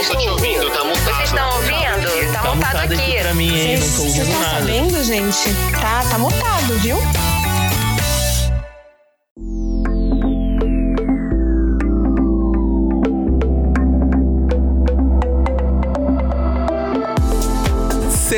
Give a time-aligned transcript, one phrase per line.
[0.00, 1.04] Não tô te ouvindo, tá mutado.
[1.04, 2.32] Vocês estão ouvindo?
[2.32, 3.18] Tá, mutado aqui.
[3.20, 3.78] pra mim, hein?
[3.78, 4.58] Não tô Vocês ouvindo estão nada.
[4.60, 5.54] sabendo, gente?
[5.78, 6.96] Tá, tá mutado, viu?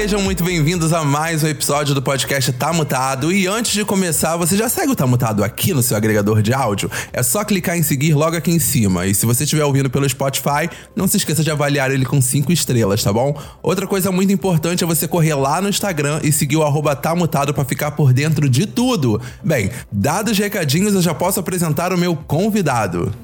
[0.02, 3.30] Sejam muito bem-vindos a mais um episódio do podcast Tá Mutado.
[3.32, 6.52] E antes de começar, você já segue o Tá Mutado aqui no seu agregador de
[6.52, 6.90] áudio?
[7.12, 9.06] É só clicar em seguir logo aqui em cima.
[9.06, 12.50] E se você estiver ouvindo pelo Spotify, não se esqueça de avaliar ele com 5
[12.50, 13.40] estrelas, tá bom?
[13.62, 17.54] Outra coisa muito importante é você correr lá no Instagram e seguir o Tá Mutado
[17.54, 19.20] pra ficar por dentro de tudo.
[19.40, 23.14] Bem, dados os recadinhos, eu já posso apresentar o meu convidado.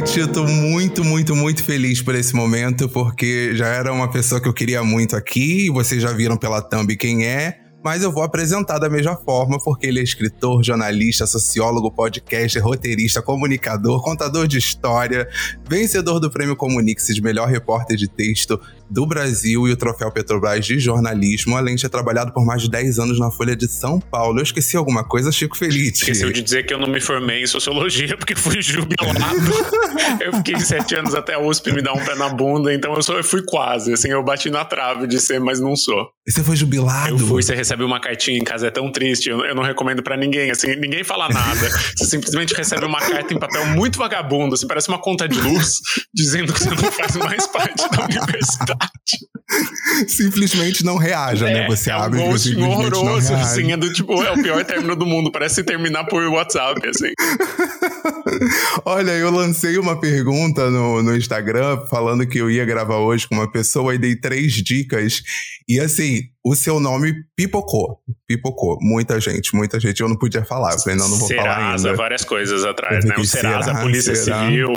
[0.00, 4.40] Gente, eu tô muito, muito, muito feliz por esse momento, porque já era uma pessoa
[4.40, 8.10] que eu queria muito aqui, e vocês já viram pela thumb quem é, mas eu
[8.10, 14.46] vou apresentar da mesma forma, porque ele é escritor, jornalista, sociólogo, podcaster, roteirista, comunicador, contador
[14.46, 15.28] de história,
[15.68, 18.58] vencedor do Prêmio Comunique-se de melhor repórter de texto
[18.90, 22.70] do Brasil e o Troféu Petrobras de jornalismo, além de ter trabalhado por mais de
[22.70, 24.40] 10 anos na Folha de São Paulo.
[24.40, 25.98] Eu esqueci alguma coisa, Chico Feliz.
[25.98, 29.20] Esqueceu de dizer que eu não me formei em sociologia porque fui jubilado.
[30.20, 33.02] eu fiquei sete anos até a USP me dar um pé na bunda, então eu,
[33.02, 36.08] só, eu fui quase, assim, eu bati na trave de ser, mas não sou.
[36.26, 37.14] E Você foi jubilado?
[37.14, 40.02] Eu fui, você recebe uma cartinha em casa, é tão triste, eu, eu não recomendo
[40.02, 41.70] pra ninguém, assim, ninguém fala nada.
[41.96, 45.76] Você simplesmente recebe uma carta em papel muito vagabundo, assim, parece uma conta de luz,
[46.14, 48.79] dizendo que você não faz mais parte da universidade.
[50.06, 51.66] Simplesmente não reaja, né?
[51.66, 55.06] Você é abre um não horroroso, assim, é do tipo, é o pior término do
[55.06, 57.12] mundo, parece terminar por WhatsApp, assim.
[58.84, 63.34] Olha, eu lancei uma pergunta no, no Instagram falando que eu ia gravar hoje com
[63.34, 65.22] uma pessoa e dei três dicas.
[65.68, 67.98] E assim, o seu nome pipocou.
[68.26, 68.78] Pipocou.
[68.80, 70.00] Muita gente, muita gente.
[70.00, 70.74] Eu não podia falar.
[70.74, 71.96] Eu falei, não, não vou falar Serasa, ainda.
[71.96, 73.14] várias coisas atrás, né?
[73.18, 73.78] O Serasa, será?
[73.78, 74.44] a Polícia Será?
[74.46, 74.72] Civil,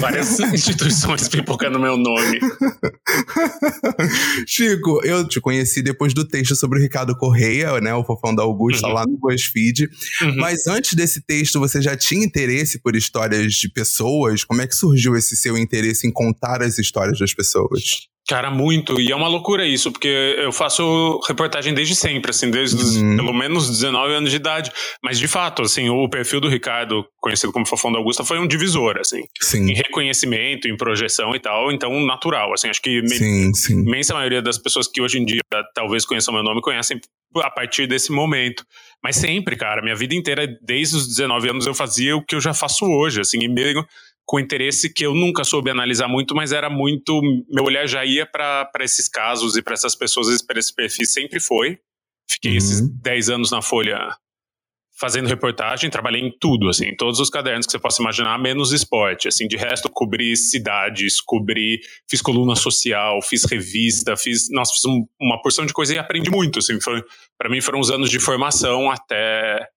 [0.00, 2.40] várias instituições pipocando meu nome.
[4.46, 7.94] Chico, eu te conheci depois do texto sobre o Ricardo Correia, né?
[7.94, 8.94] O fofão da Augusta, Uhum.
[8.94, 9.88] lá no BuzzFeed.
[10.22, 10.36] Uhum.
[10.36, 14.44] Mas antes desse texto, você já tinha interesse por histórias de pessoas?
[14.44, 18.08] Como é que surgiu esse seu interesse em contar as histórias das pessoas?
[18.28, 19.00] Cara, muito.
[19.00, 23.16] E é uma loucura isso, porque eu faço reportagem desde sempre, assim, desde Uhum.
[23.16, 24.70] pelo menos 19 anos de idade.
[25.02, 28.46] Mas, de fato, assim, o perfil do Ricardo, conhecido como Fofão da Augusta, foi um
[28.46, 31.72] divisor, assim, Sim, em reconhecimento, em projeção e tal.
[31.72, 33.80] Então, natural, assim, acho que sim, sim.
[33.80, 35.40] imensa maioria das pessoas que hoje em dia
[35.74, 37.00] talvez conheçam meu nome conhecem
[37.36, 38.64] a partir desse momento.
[39.02, 42.40] Mas sempre, cara, minha vida inteira, desde os 19 anos, eu fazia o que eu
[42.40, 43.86] já faço hoje, assim, e meio
[44.30, 47.18] com interesse que eu nunca soube analisar muito, mas era muito.
[47.50, 51.40] Meu olhar já ia para esses casos e para essas pessoas, para esse perfil, sempre
[51.40, 51.78] foi.
[52.30, 52.56] Fiquei Uhum.
[52.58, 53.98] esses 10 anos na Folha
[55.00, 58.72] fazendo reportagem, trabalhei em tudo, assim, em todos os cadernos que você possa imaginar, menos
[58.72, 64.84] esporte, assim, de resto cobri cidades, cobri, fiz coluna social, fiz revista, fiz, nossa, fiz
[64.84, 66.76] um- uma porção de coisa e aprendi muito, assim,
[67.38, 69.68] para mim foram uns anos de formação até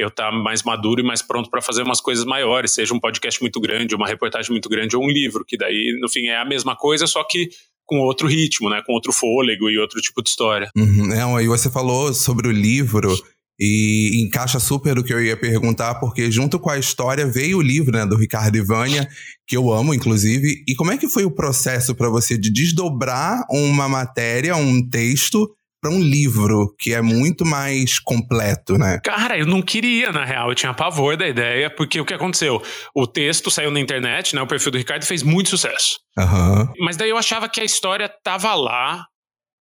[0.00, 3.40] eu estar mais maduro e mais pronto para fazer umas coisas maiores, seja um podcast
[3.40, 6.44] muito grande, uma reportagem muito grande ou um livro, que daí, no fim, é a
[6.44, 7.48] mesma coisa, só que
[7.86, 10.70] com outro ritmo, né, com outro fôlego e outro tipo de história.
[10.76, 11.08] Uhum.
[11.08, 13.12] Não, aí você falou sobre o livro
[13.60, 17.62] e encaixa super o que eu ia perguntar, porque junto com a história veio o
[17.62, 19.06] livro né, do Ricardo Ivânia,
[19.46, 20.64] que eu amo, inclusive.
[20.66, 25.50] E como é que foi o processo para você de desdobrar uma matéria, um texto,
[25.80, 29.00] para um livro que é muito mais completo, né?
[29.02, 30.50] Cara, eu não queria, na real.
[30.50, 32.62] Eu tinha pavor da ideia, porque o que aconteceu?
[32.94, 34.42] O texto saiu na internet, né?
[34.42, 35.98] O perfil do Ricardo fez muito sucesso.
[36.18, 36.70] Aham.
[36.78, 39.06] Mas daí eu achava que a história tava lá,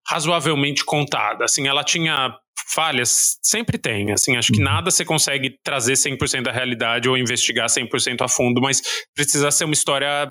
[0.07, 1.45] razoavelmente contada.
[1.45, 2.35] Assim, ela tinha
[2.73, 4.11] falhas, sempre tem.
[4.11, 4.65] Assim, acho que Uhum.
[4.65, 8.81] nada você consegue trazer 100% da realidade ou investigar 100% a fundo, mas
[9.15, 10.29] precisa ser uma história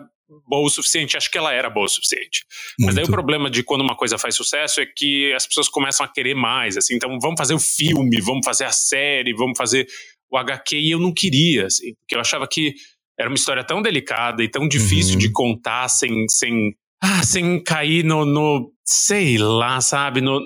[0.48, 1.16] boa o suficiente.
[1.16, 2.40] Acho que ela era boa o suficiente.
[2.80, 3.14] Mas daí o Muito.
[3.14, 6.76] problema de quando uma coisa faz sucesso é que as pessoas começam a querer mais,
[6.76, 9.86] assim, então vamos fazer o filme, vamos fazer a série, vamos fazer
[10.30, 12.74] o HQ, e eu não queria, assim, porque eu achava que
[13.18, 15.18] era uma história tão delicada e tão difícil Uhum.
[15.20, 20.40] de contar sem, sem, ah, sem cair no, no, sei lá, sabe, no,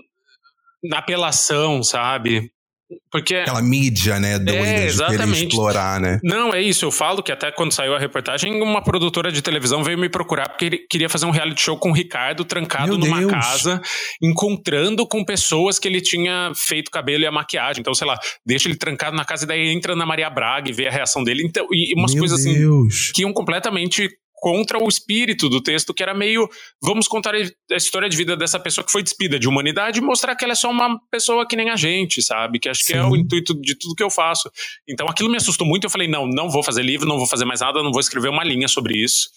[0.83, 2.51] na apelação, sabe?
[3.11, 5.47] Porque Aquela mídia, né, de querer exatamente.
[5.47, 6.19] explorar, né?
[6.25, 6.85] não, é isso.
[6.85, 10.49] Eu falo que até quando saiu a reportagem, uma produtora de televisão veio me procurar
[10.49, 13.31] porque queria fazer um reality show com o Ricardo trancado Meu numa Deus.
[13.31, 13.81] casa,
[14.21, 17.81] encontrando com pessoas que ele tinha feito cabelo e a maquiagem.
[17.81, 20.73] Então, sei lá, deixa ele trancado na casa e daí entra na Maria Braga e
[20.73, 21.45] vê a reação dele.
[21.45, 23.13] Então, e umas Meu coisas assim Deus.
[23.15, 24.09] que iam completamente
[24.41, 26.49] contra o espírito do texto, que era meio
[26.83, 30.35] vamos contar a história de vida dessa pessoa que foi despida de humanidade e mostrar
[30.35, 32.59] que ela é só uma pessoa que nem a gente, sabe?
[32.59, 32.93] Que acho Sim.
[32.93, 34.51] que é o intuito de tudo que eu faço.
[34.89, 35.85] Então aquilo me assustou muito.
[35.85, 38.31] Eu falei: não, não vou fazer livro, não vou fazer mais nada, não vou escrever
[38.31, 39.29] uma linha sobre isso.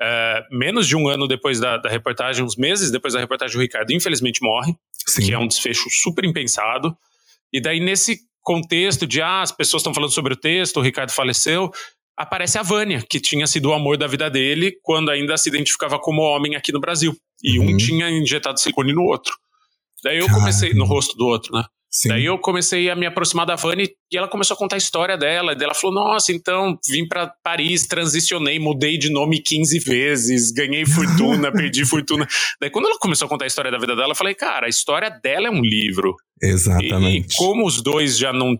[0.00, 3.60] É, menos de um ano depois da, da, reportagem, uns meses depois da reportagem, o
[3.60, 4.74] Ricardo infelizmente morre,
[5.06, 5.26] Sim.
[5.26, 6.96] que é um desfecho super impensado.
[7.52, 11.10] E daí, nesse contexto de ah, as pessoas estão falando sobre o texto, o Ricardo
[11.10, 11.72] faleceu,
[12.16, 15.98] aparece a Vânia, que tinha sido o amor da vida dele quando ainda se identificava
[15.98, 17.16] como homem aqui no Brasil.
[17.42, 17.70] E uhum.
[17.70, 19.34] um tinha injetado silicone no outro.
[20.02, 21.64] Daí eu comecei, no rosto do outro, né?
[21.94, 22.08] Sim.
[22.08, 25.16] Daí eu comecei a me aproximar da Vani e ela começou a contar a história
[25.16, 25.54] dela.
[25.56, 30.84] E ela falou: Nossa, então vim para Paris, transicionei, mudei de nome 15 vezes, ganhei
[30.84, 32.26] fortuna, perdi fortuna.
[32.60, 34.68] Daí quando ela começou a contar a história da vida dela, eu falei: Cara, a
[34.68, 36.16] história dela é um livro.
[36.42, 37.30] Exatamente.
[37.30, 38.58] E, e como os dois já não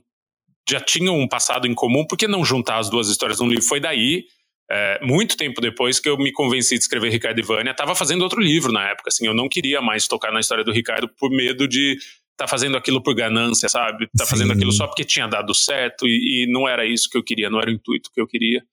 [0.68, 3.64] já tinham um passado em comum, por que não juntar as duas histórias num livro?
[3.64, 4.24] Foi daí.
[4.70, 8.22] É, muito tempo depois que eu me convenci de escrever Ricardo e Vânia, estava fazendo
[8.22, 11.30] outro livro na época, assim, eu não queria mais tocar na história do Ricardo por
[11.30, 11.98] medo de
[12.36, 14.08] tá fazendo aquilo por ganância, sabe?
[14.16, 14.30] Tá Sim.
[14.30, 17.50] fazendo aquilo só porque tinha dado certo e, e, não era isso que eu queria,
[17.50, 18.64] não era o intuito que eu queria.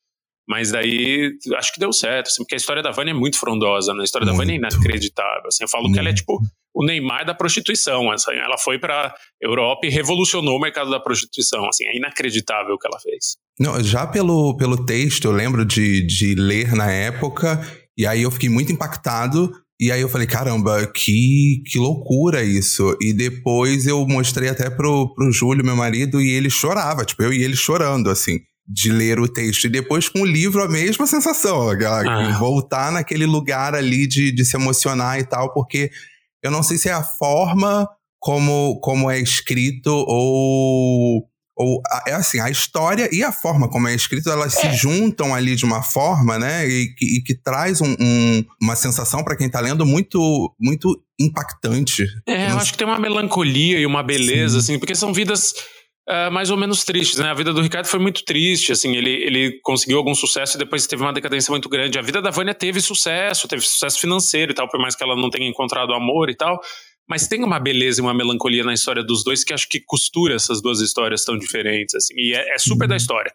[0.47, 3.93] Mas daí, acho que deu certo, assim, porque a história da Vânia é muito frondosa,
[3.93, 4.01] né?
[4.01, 4.38] A história muito.
[4.38, 5.93] da Vânia é inacreditável, assim, eu falo muito.
[5.93, 6.41] que ela é tipo
[6.73, 11.68] o Neymar da prostituição, assim, ela foi para Europa e revolucionou o mercado da prostituição,
[11.68, 13.38] assim, é inacreditável o que ela fez.
[13.59, 17.59] Não, já pelo, pelo texto, eu lembro de, de ler na época,
[17.97, 19.51] e aí eu fiquei muito impactado
[19.81, 22.95] e aí eu falei, caramba, que, que loucura isso.
[23.01, 27.33] E depois eu mostrei até pro, pro Júlio, meu marido, e ele chorava, tipo, eu
[27.33, 29.65] e ele chorando, assim, de ler o texto.
[29.65, 32.38] E depois com o livro a mesma sensação, ah.
[32.38, 35.89] voltar naquele lugar ali de, de se emocionar e tal, porque
[36.43, 37.88] eu não sei se é a forma
[38.19, 41.27] como, como é escrito ou
[41.61, 44.61] ou é assim, a história e a forma como é escrito, elas é.
[44.61, 46.67] se juntam ali de uma forma, né?
[46.67, 50.99] E, e, e que traz um, um, uma sensação para quem tá lendo muito, muito
[51.19, 52.05] impactante.
[52.25, 54.73] É, eu acho que tem uma melancolia e uma beleza, Sim.
[54.73, 55.53] assim, porque são vidas
[56.09, 57.30] uh, mais ou menos tristes, né?
[57.30, 60.88] A vida do Ricardo foi muito triste, assim, ele, ele conseguiu algum sucesso e depois
[60.88, 61.98] teve uma decadência muito grande.
[61.98, 65.15] A vida da Vânia teve sucesso, teve sucesso financeiro e tal, por mais que ela
[65.15, 66.59] não tenha encontrado amor e tal.
[67.09, 70.36] Mas tem uma beleza e uma melancolia na história dos dois que acho que costura
[70.36, 72.98] essas duas histórias tão diferentes, assim, e é, é super da uhum.
[72.98, 73.33] história.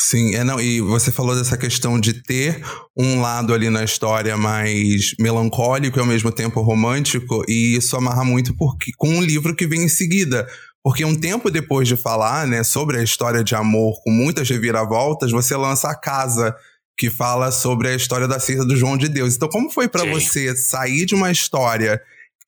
[0.00, 2.62] Sim, é não, e você falou dessa questão de ter
[2.96, 8.24] um lado ali na história mais melancólico e ao mesmo tempo romântico, e isso amarra
[8.24, 10.46] muito porque, com um livro que vem em seguida.
[10.82, 15.30] Porque um tempo depois de falar né, sobre a história de amor com muitas reviravoltas,
[15.30, 16.54] você lança a casa,
[16.96, 19.36] que fala sobre a história da seita do João de Deus.
[19.36, 22.00] Então, como foi para você sair de uma história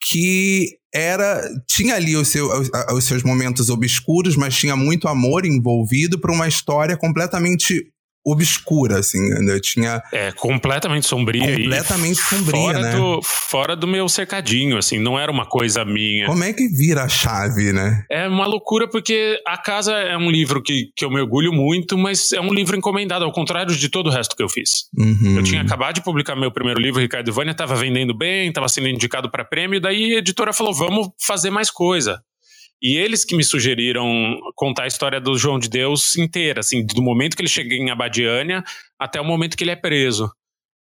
[0.09, 2.49] que era tinha ali os, seu,
[2.93, 7.93] os seus momentos obscuros, mas tinha muito amor envolvido para uma história completamente
[8.25, 9.19] obscura, assim?
[9.49, 10.03] Eu tinha...
[10.13, 11.57] É, completamente sombria.
[11.57, 12.97] Completamente sombria, fora né?
[12.97, 16.27] Do, fora do meu cercadinho, assim, não era uma coisa minha.
[16.27, 18.05] Como é que vira a chave, né?
[18.11, 22.33] É uma loucura porque A Casa é um livro que, que eu mergulho muito, mas
[22.33, 24.89] é um livro encomendado, ao contrário de todo o resto que eu fiz.
[24.97, 25.37] Uhum.
[25.37, 28.89] Eu tinha acabado de publicar meu primeiro livro, Ricardo Vânia, estava vendendo bem, estava sendo
[28.89, 32.21] indicado para prêmio, daí a editora falou, vamos fazer mais coisa.
[32.83, 37.03] E eles que me sugeriram contar a história do João de Deus inteira, assim, do
[37.03, 38.65] momento que ele chega em Abadiânia
[38.99, 40.31] até o momento que ele é preso.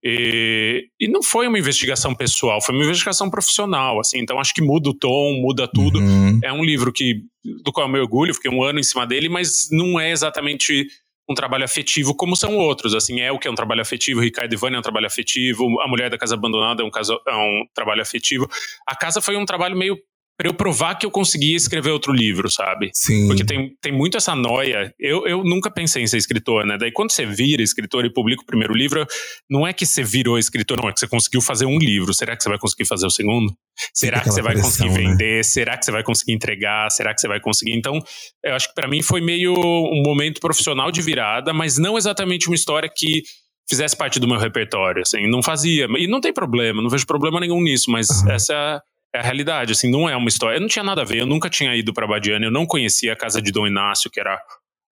[0.02, 4.62] E, e, não foi uma investigação pessoal, foi uma investigação profissional, assim, então acho que
[4.62, 5.98] muda o tom, muda tudo.
[5.98, 6.40] Uhum.
[6.42, 7.22] É um livro que,
[7.62, 10.86] do qual eu me orgulho, fiquei um ano em cima dele, mas não é exatamente
[11.28, 14.52] um trabalho afetivo como são outros, assim, é o que é um trabalho afetivo, Ricardo
[14.52, 17.66] Ivani é um trabalho afetivo, A Mulher da Casa Abandonada é um, caso, é um
[17.74, 18.48] trabalho afetivo.
[18.86, 19.98] A Casa foi um trabalho meio
[20.40, 22.90] para eu provar que eu conseguia escrever outro livro, sabe?
[22.94, 23.26] Sim.
[23.26, 24.90] Porque tem, tem muito essa noia.
[24.98, 26.78] Eu, eu nunca pensei em ser escritor, né?
[26.78, 29.06] Daí quando você vira escritor e publica o primeiro livro,
[29.50, 32.14] não é que você virou escritor, não, é que você conseguiu fazer um livro.
[32.14, 33.52] Será que você vai conseguir fazer o segundo?
[33.92, 35.10] Será que você vai pressão, conseguir né?
[35.10, 35.36] vender?
[35.36, 35.42] Né?
[35.42, 36.90] Será que você vai conseguir entregar?
[36.90, 37.76] Será que você vai conseguir?
[37.76, 38.02] Então,
[38.42, 42.48] eu acho que para mim foi meio um momento profissional de virada, mas não exatamente
[42.48, 43.24] uma história que
[43.68, 45.86] fizesse parte do meu repertório, assim, não fazia.
[45.98, 48.30] E não tem problema, não vejo problema nenhum nisso, mas uhum.
[48.30, 48.82] essa
[49.14, 50.56] é a realidade, assim, não é uma história.
[50.56, 53.12] Eu não tinha nada a ver, eu nunca tinha ido para Badiana, eu não conhecia
[53.12, 54.40] a casa de Dom Inácio, que era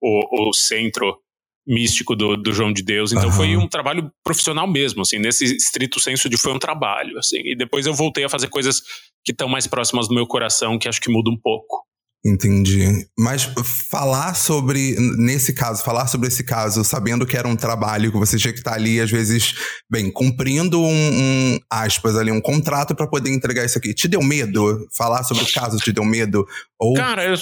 [0.01, 1.19] o, o centro
[1.67, 3.13] místico do, do, João de Deus.
[3.13, 3.33] Então uhum.
[3.33, 7.41] foi um trabalho profissional mesmo, assim, nesse estrito senso de foi um trabalho, assim.
[7.45, 8.81] E depois eu voltei a fazer coisas
[9.25, 11.85] que estão mais próximas do meu coração, que acho que muda um pouco.
[12.25, 13.07] Entendi.
[13.17, 13.49] Mas
[13.91, 18.37] falar sobre, nesse caso, falar sobre esse caso, sabendo que era um trabalho que você
[18.37, 19.55] tinha que estar ali, às vezes,
[19.89, 23.95] bem, cumprindo um, um aspas ali, um contrato para poder entregar isso aqui.
[23.95, 24.87] Te deu medo?
[24.97, 26.45] Falar sobre o caso te deu medo?
[26.79, 26.95] Ou...
[26.95, 27.37] Cara, eu,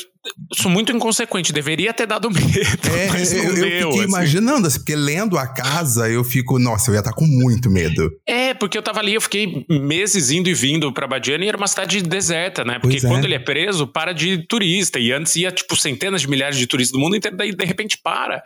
[0.55, 2.49] sou muito inconsequente, deveria ter dado medo.
[2.95, 4.09] É, mas não eu, eu deu, fiquei assim.
[4.09, 8.11] imaginando, assim, porque lendo a casa, eu fico, nossa, eu ia estar com muito medo.
[8.27, 11.57] É, porque eu tava ali, eu fiquei meses indo e vindo pra Badiana e era
[11.57, 12.79] uma cidade deserta, né?
[12.79, 13.01] Porque é.
[13.01, 14.99] quando ele é preso, para de turista.
[14.99, 17.99] E antes ia, tipo, centenas de milhares de turistas do mundo inteiro, daí de repente
[18.03, 18.43] para.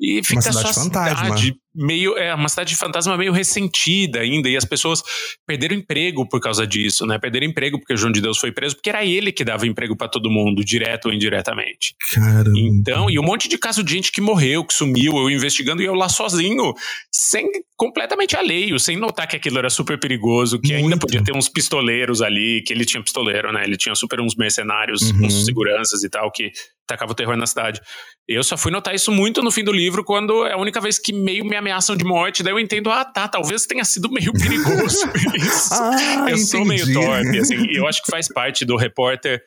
[0.00, 1.24] E fica cidade só a fantasma.
[1.24, 2.16] cidade meio.
[2.16, 4.48] É, uma cidade de fantasma meio ressentida ainda.
[4.48, 5.02] E as pessoas
[5.46, 7.18] perderam emprego por causa disso, né?
[7.18, 9.96] Perderam emprego porque o João de Deus foi preso, porque era ele que dava emprego
[9.96, 11.94] pra todo mundo, direto ou indiretamente.
[12.14, 12.50] Caramba.
[12.58, 15.86] Então, e um monte de caso de gente que morreu, que sumiu, eu investigando e
[15.86, 16.72] eu lá sozinho,
[17.12, 21.00] sem completamente alheio, sem notar que aquilo era super perigoso, que ainda Muito.
[21.00, 23.64] podia ter uns pistoleiros ali, que ele tinha pistoleiro, né?
[23.64, 25.26] Ele tinha super uns mercenários, Uhum.
[25.26, 26.52] uns seguranças e tal, que
[26.86, 27.80] tacavam o terror na cidade.
[28.28, 30.98] Eu só fui notar isso muito no fim do livro, quando é a única vez
[30.98, 34.32] que meio me ameaçam de morte, daí eu entendo, ah, tá, talvez tenha sido meio
[34.32, 35.72] perigoso isso.
[35.72, 36.94] Ah, eu sou meio entendi.
[36.94, 39.42] torpe, assim, e eu acho que faz parte do repórter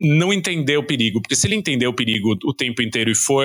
[0.00, 3.44] não entender o perigo, porque se ele entender o perigo o tempo inteiro e for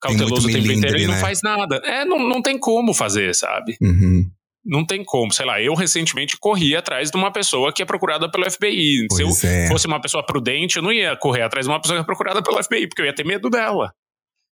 [0.00, 1.20] cauteloso o tempo inteiro, ele não né?
[1.20, 1.76] faz nada.
[1.84, 3.76] É, não, não tem como fazer, sabe?
[3.80, 4.28] Uhum.
[4.64, 5.32] Não tem como.
[5.32, 9.06] Sei lá, eu recentemente corri atrás de uma pessoa que é procurada pelo FBI.
[9.12, 9.68] se eu Pois é.
[9.68, 12.42] fosse uma pessoa prudente, eu não ia correr atrás de uma pessoa que é procurada
[12.42, 13.92] pelo FBI, porque eu ia ter medo dela.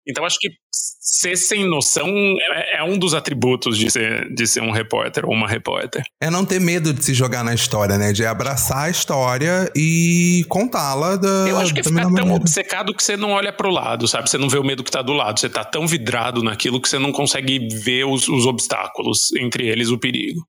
[0.07, 4.61] Então acho que ser sem noção é, é um dos atributos de ser, de ser
[4.61, 6.03] um repórter ou uma repórter.
[6.21, 8.11] É não ter medo de se jogar na história, né?
[8.11, 12.41] De abraçar a história e contá-la da, Eu acho que da fica melhor tão maneira.
[12.41, 14.29] obcecado que você não olha pro lado, sabe?
[14.29, 15.39] Você não vê o medo que tá do lado.
[15.39, 19.89] Você tá tão vidrado naquilo que você não consegue ver os, os obstáculos, entre eles
[19.89, 20.45] o perigo.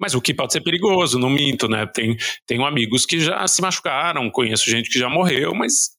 [0.00, 1.86] Mas o que pode ser perigoso, não minto, né?
[1.86, 5.90] Tem, tenho amigos que já se machucaram, conheço gente que já morreu, mas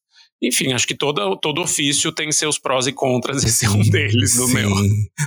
[0.48, 4.32] enfim, acho que todo, todo ofício tem seus prós e contras, esse é um deles
[4.34, 4.54] Sim.
[4.54, 4.72] meu.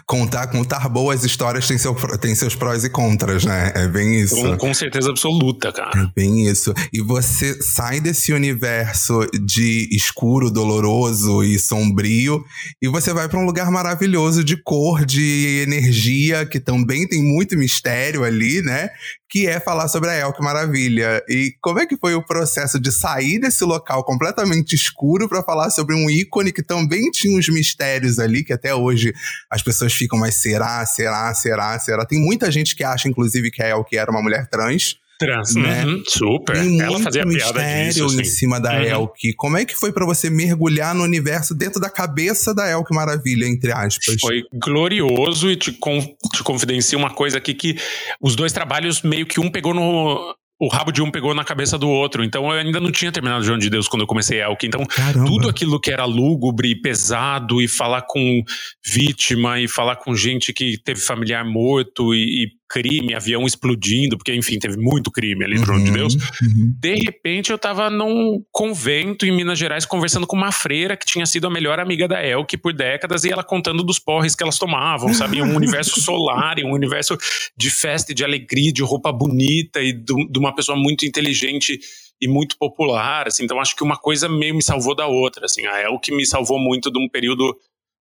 [0.07, 3.73] Contar, contar boas histórias tem, seu, tem seus prós e contras, né?
[3.75, 4.37] É bem isso.
[4.37, 6.01] Com, com certeza absoluta, cara.
[6.01, 6.73] É bem isso.
[6.93, 12.45] E você sai desse universo de escuro, doloroso e sombrio
[12.81, 17.57] e você vai para um lugar maravilhoso de cor, de energia, que também tem muito
[17.57, 18.89] mistério ali, né?
[19.31, 21.23] Que é falar sobre a El, que maravilha.
[21.29, 25.71] E como é que foi o processo de sair desse local completamente escuro para falar
[25.71, 29.13] sobre um ícone que também tinha os mistérios ali, que até hoje
[29.51, 32.07] as pessoas ficam, mas será, será, será, será?
[32.07, 34.97] Tem muita gente que acha, inclusive, que a El que era uma mulher trans.
[35.19, 35.85] Trans, Né?
[35.85, 36.57] uhum, super.
[36.57, 38.21] Ela fazia piada disso, assim.
[38.21, 38.83] em cima da Uhum.
[38.85, 39.35] Elke.
[39.35, 43.47] Como é que foi pra você mergulhar no universo dentro da cabeça da Elke Maravilha,
[43.47, 44.17] entre aspas?
[44.21, 46.01] Foi glorioso e te, con
[46.33, 47.77] te confidencio uma coisa aqui que
[48.21, 50.35] os dois trabalhos meio que um pegou no.
[50.61, 52.25] O rabo de um pegou na cabeça do outro.
[52.25, 54.67] Então eu ainda não tinha terminado João de Deus quando eu comecei Elk.
[54.67, 55.25] Então Caramba.
[55.25, 58.43] tudo aquilo que era lúgubre, pesado, e falar com
[58.85, 64.35] vítima, e falar com gente que teve familiar morto, e, e crime, avião explodindo, porque
[64.35, 66.15] enfim, teve muito crime ali no João de Uhum, Deus.
[66.15, 66.75] uhum.
[66.79, 71.25] De repente, eu tava num convento em Minas Gerais conversando com uma freira que tinha
[71.25, 74.59] sido a melhor amiga da Elke por décadas e ela contando dos porres que elas
[74.59, 75.41] tomavam, sabe?
[75.41, 77.17] Um universo solar, e um universo
[77.57, 81.79] de festa e de alegria, de roupa bonita e do- de uma pessoa muito inteligente
[82.21, 83.45] e muito popular, assim.
[83.45, 85.65] Então, acho que uma coisa meio me salvou da outra, assim.
[85.67, 87.57] A Elke me salvou muito de um período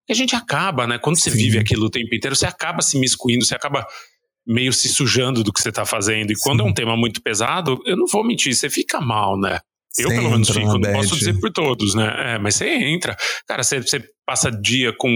[0.06, 0.98] que a gente acaba, né?
[0.98, 1.38] Quando você Sim.
[1.38, 3.86] vive aquilo o tempo inteiro, você acaba se miscuindo, você acaba
[4.48, 6.32] meio se sujando do que você tá fazendo.
[6.32, 9.60] E quando é um tema muito pesado, eu não vou mentir, você fica mal, né?
[10.00, 10.60] Eu, Você pelo menos, fico.
[10.78, 11.20] Não posso bad.
[11.20, 12.36] dizer por todos, né?
[12.36, 13.16] É, mas você entra.
[13.48, 15.12] Cara, você, você passa dia com,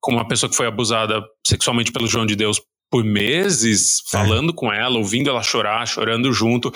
[0.00, 4.18] com uma pessoa que foi abusada sexualmente pelo João de Deus por meses, É.
[4.18, 6.72] falando com ela, ouvindo ela chorar, chorando junto.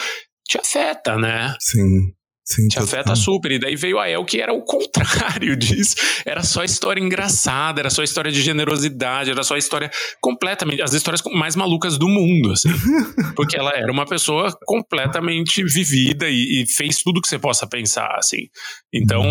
[0.47, 1.55] Te afeta, né?
[1.61, 2.13] Sim.
[2.45, 3.53] Sim, Te afeta super.
[3.53, 5.95] E daí veio a El, que era o contrário disso.
[6.27, 10.83] Era só história engraçada, era só história de generosidade, era só história completamente.
[10.83, 12.71] As histórias mais malucas do mundo, assim.
[13.37, 18.15] Porque ela era uma pessoa completamente vivida e, e fez tudo que você possa pensar,
[18.17, 18.49] assim.
[18.93, 19.23] Então,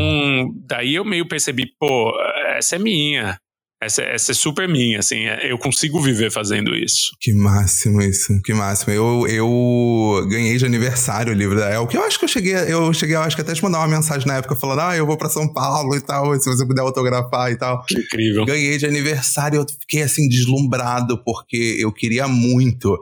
[0.65, 2.13] daí eu meio percebi, pô,
[2.55, 3.39] essa é minha.
[3.81, 5.25] Essa, essa é super minha, assim.
[5.25, 7.11] é- Eu consigo viver fazendo isso.
[7.19, 8.91] Que máximo isso, que máximo.
[8.93, 12.55] Eu, eu ganhei de aniversário o livro da El, que eu acho que eu cheguei,
[12.67, 15.05] eu cheguei, eu acho que até te mandar uma mensagem na época falando, ah, eu
[15.05, 17.83] vou pra São Paulo e tal, se você puder autografar e tal.
[17.85, 18.45] Que incrível.
[18.45, 22.97] Ganhei de aniversário, eu fiquei assim deslumbrado, porque eu queria muito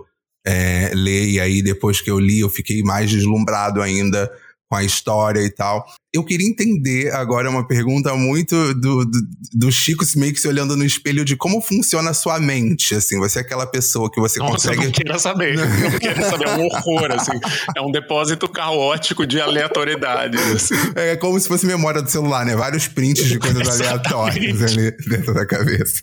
[0.45, 4.31] é, ler, e aí depois que eu li, eu fiquei mais deslumbrado ainda
[4.69, 5.85] com a história e tal.
[6.13, 9.21] Eu queria entender, agora uma pergunta muito do, do,
[9.53, 13.19] do Chico meio que se olhando no espelho de como funciona a sua mente, assim,
[13.19, 14.85] você é aquela pessoa que você Nossa, eu consegue...
[14.85, 15.55] não queira saber.
[15.57, 16.47] Eu não quero saber.
[16.47, 17.39] É um horror, assim.
[17.75, 20.37] É um depósito caótico de aleatoriedade.
[20.37, 20.75] assim.
[20.95, 22.55] É como se fosse memória do celular, né?
[22.55, 26.01] Vários prints de coisas aleatórias ali dentro da cabeça.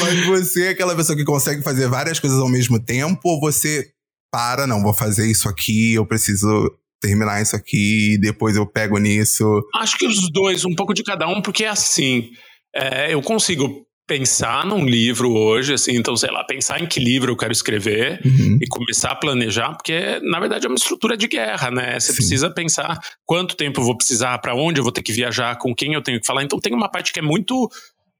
[0.00, 3.90] Mas você é aquela pessoa que consegue fazer várias coisas ao mesmo tempo ou você
[4.32, 8.98] para, não, vou fazer isso aqui, eu preciso terminar isso aqui e depois eu pego
[8.98, 9.44] nisso?
[9.74, 12.30] Acho que os dois, um pouco de cada um, porque é assim.
[12.74, 17.32] É, eu consigo pensar num livro hoje, assim, então, sei lá, pensar em que livro
[17.32, 18.58] eu quero escrever uhum.
[18.62, 21.98] e começar a planejar, porque na verdade é uma estrutura de guerra, né?
[21.98, 22.16] Você Sim.
[22.16, 25.74] precisa pensar quanto tempo eu vou precisar, para onde eu vou ter que viajar, com
[25.74, 26.44] quem eu tenho que falar.
[26.44, 27.68] Então tem uma parte que é muito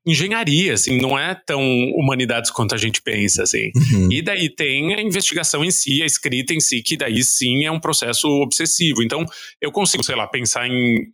[0.06, 1.60] engenharia, assim, não é tão
[1.94, 3.70] humanidades quanto a gente pensa, assim.
[3.74, 4.08] Uhum.
[4.12, 7.70] E daí tem a investigação em si, a escrita em si, que daí sim é
[7.72, 9.02] um processo obsessivo.
[9.02, 9.26] Então,
[9.60, 11.06] eu consigo, sei lá, pensar em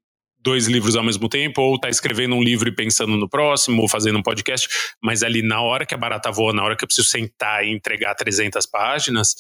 [0.43, 3.89] dois livros ao mesmo tempo, ou tá escrevendo um livro e pensando no próximo, ou
[3.89, 4.69] fazendo um podcast,
[5.03, 7.73] mas ali na hora que a barata voa, na hora que eu preciso sentar e
[7.73, 9.35] entregar 300 páginas,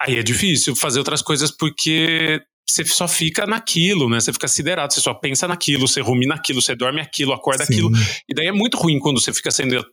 [0.00, 4.20] aí é difícil fazer outras coisas porque você só fica naquilo, né?
[4.20, 7.72] Você fica siderado, você só pensa naquilo, você rumina aquilo, você dorme aquilo, acorda Sim.
[7.74, 7.90] aquilo.
[8.28, 9.84] E daí é muito ruim quando você fica sendo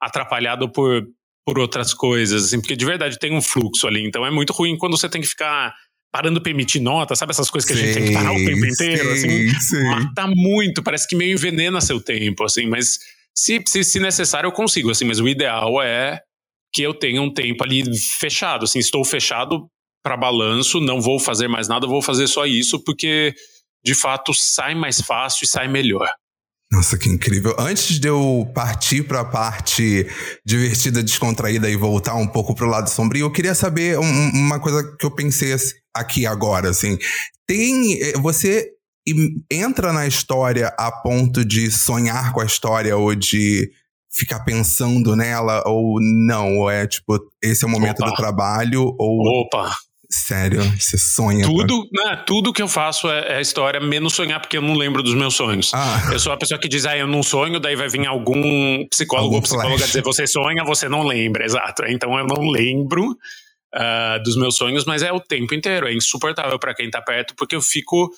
[0.00, 1.06] atrapalhado por,
[1.46, 4.06] por outras coisas, assim, porque de verdade tem um fluxo ali.
[4.06, 5.74] Então é muito ruim quando você tem que ficar
[6.12, 8.36] parando pra emitir nota, sabe essas coisas que sim, a gente tem que parar o
[8.36, 9.84] tempo inteiro, sim, assim, sim.
[9.84, 12.98] mata muito, parece que meio envenena seu tempo, assim, mas
[13.36, 16.20] se, se, se necessário eu consigo, assim, mas o ideal é
[16.72, 17.84] que eu tenha um tempo ali
[18.18, 19.68] fechado, assim, estou fechado
[20.02, 23.34] para balanço, não vou fazer mais nada, vou fazer só isso, porque
[23.84, 26.08] de fato sai mais fácil e sai melhor.
[26.70, 27.56] Nossa, que incrível.
[27.58, 30.06] Antes de eu partir para a parte
[30.44, 34.60] divertida, descontraída e voltar um pouco para o lado sombrio, eu queria saber um, uma
[34.60, 35.56] coisa que eu pensei
[35.96, 36.98] aqui agora, assim.
[37.46, 38.70] Tem, eh, você
[39.50, 43.70] entra na história a ponto de sonhar com a história ou de
[44.10, 46.58] ficar pensando nela ou não?
[46.58, 48.10] Ou é tipo, esse é o momento Opa.
[48.10, 49.74] do trabalho ou Opa.
[50.10, 51.44] Sério, você sonha?
[51.44, 55.02] Tudo, né, tudo que eu faço é, é história, menos sonhar, porque eu não lembro
[55.02, 55.70] dos meus sonhos.
[55.74, 56.08] Ah.
[56.10, 59.26] Eu sou a pessoa que diz, ah, eu não sonho, daí vai vir algum psicólogo
[59.26, 61.84] algum ou psicóloga dizer, você sonha, você não lembra, exato.
[61.86, 63.10] Então eu não lembro
[63.74, 67.34] uh, dos meus sonhos, mas é o tempo inteiro, é insuportável para quem tá perto,
[67.36, 68.10] porque eu fico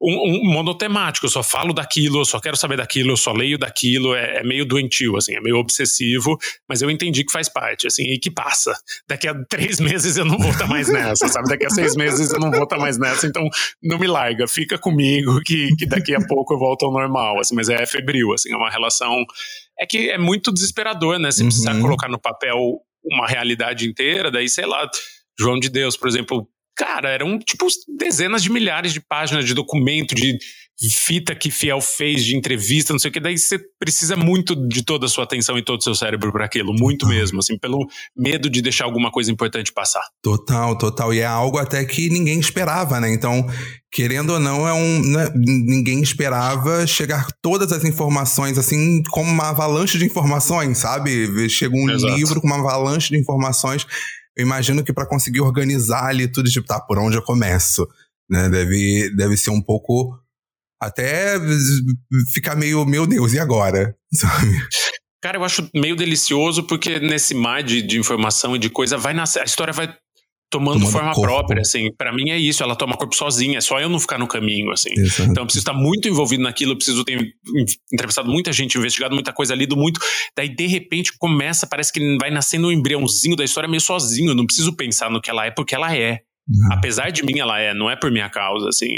[0.00, 3.58] um, um, monotemático, eu só falo daquilo, eu só quero saber daquilo, eu só leio
[3.58, 6.36] daquilo, é, é, meio doentio, assim, é meio obsessivo,
[6.68, 8.74] mas eu entendi que faz parte, assim, e que passa.
[9.08, 11.48] Daqui a três meses eu não vou estar tá mais nessa, sabe?
[11.48, 13.48] Daqui a seis meses eu não vou estar tá mais nessa, então
[13.82, 17.54] não me larga, fica comigo que, que daqui a pouco eu volto ao normal, assim,
[17.54, 19.24] mas é febril, assim, é uma relação...
[19.78, 21.30] É que é muito desesperador, né?
[21.30, 21.48] Se uhum.
[21.48, 24.88] precisar colocar no papel uma realidade inteira, daí, sei lá,
[25.38, 27.66] João de Deus, por exemplo, cara, eram tipo
[27.98, 30.38] dezenas de milhares de páginas de documento, de
[30.90, 33.18] fita que Fiel fez, de entrevista, não sei o que.
[33.18, 36.44] Daí você precisa muito de toda a sua atenção e todo o seu cérebro para
[36.44, 37.78] aquilo, muito mesmo, assim, pelo
[38.14, 40.02] medo de deixar alguma coisa importante passar.
[40.22, 41.14] Total, total.
[41.14, 43.10] E é algo até que ninguém esperava, né?
[43.10, 43.46] Então,
[43.90, 45.00] querendo ou não, é um.
[45.00, 45.32] Né?
[45.34, 51.48] Ninguém esperava chegar todas as informações, assim, como uma avalanche de informações, sabe?
[51.48, 52.14] Chega um Exato.
[52.14, 53.86] livro com uma avalanche de informações
[54.36, 57.88] eu imagino que para conseguir organizar ali tudo, tipo, tá, por onde eu começo?
[58.28, 58.48] Né?
[58.48, 60.18] Deve, deve ser um pouco.
[60.80, 61.36] Até
[62.32, 63.96] ficar meio, meu Deus, e agora?
[65.22, 69.14] Cara, eu acho meio delicioso porque nesse mar de, de informação e de coisa vai
[69.14, 69.40] nascer.
[69.40, 69.96] A história vai
[70.50, 71.28] tomando, tomando forma corpo.
[71.28, 71.92] própria, assim.
[71.96, 74.70] Para mim é isso, ela toma corpo sozinha, é só eu não ficar no caminho,
[74.70, 74.90] assim.
[74.96, 75.30] Exato.
[75.30, 77.34] Então eu preciso estar muito envolvido naquilo, eu preciso ter
[77.92, 80.00] entrevistado muita gente, investigado muita coisa, lido muito.
[80.36, 84.34] Daí de repente começa, parece que vai nascendo um embriãozinho da história meio sozinho, eu
[84.34, 86.20] não preciso pensar no que ela é porque ela é.
[86.48, 86.72] Uhum.
[86.72, 88.88] Apesar de mim, ela é, não é por minha causa, assim.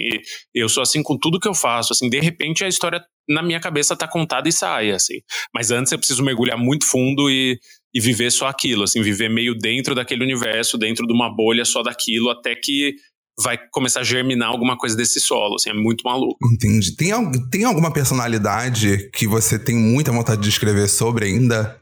[0.54, 2.08] eu sou assim com tudo que eu faço, assim.
[2.10, 5.20] De repente a história na minha cabeça tá contada e sai, assim.
[5.54, 7.58] Mas antes eu preciso mergulhar muito fundo e
[7.98, 11.82] e viver só aquilo, assim, viver meio dentro daquele universo, dentro de uma bolha só
[11.82, 12.94] daquilo, até que
[13.42, 16.38] vai começar a germinar alguma coisa desse solo, assim, é muito maluco.
[16.52, 16.94] Entendi.
[16.94, 17.10] Tem,
[17.50, 21.76] tem alguma personalidade que você tem muita vontade de escrever sobre ainda?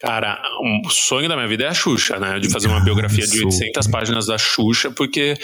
[0.00, 2.38] Cara, o um sonho da minha vida é a Xuxa, né?
[2.38, 5.34] De fazer uma biografia de 800 páginas da Xuxa, porque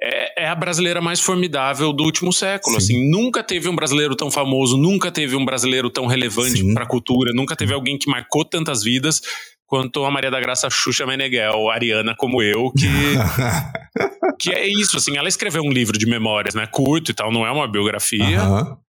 [0.00, 2.80] é, é, a brasileira mais formidável do último século.
[2.80, 2.94] Sim.
[2.94, 6.86] Assim, nunca teve um brasileiro tão famoso, nunca teve um brasileiro tão relevante para a
[6.86, 9.20] cultura, nunca teve alguém que marcou tantas vidas
[9.66, 12.86] quanto a Maria da Graça Xuxa Meneghel, Ariana como eu, que
[14.40, 17.46] que é isso, assim, ela escreveu um livro de memórias, né, curto e tal, não
[17.46, 18.40] é uma biografia,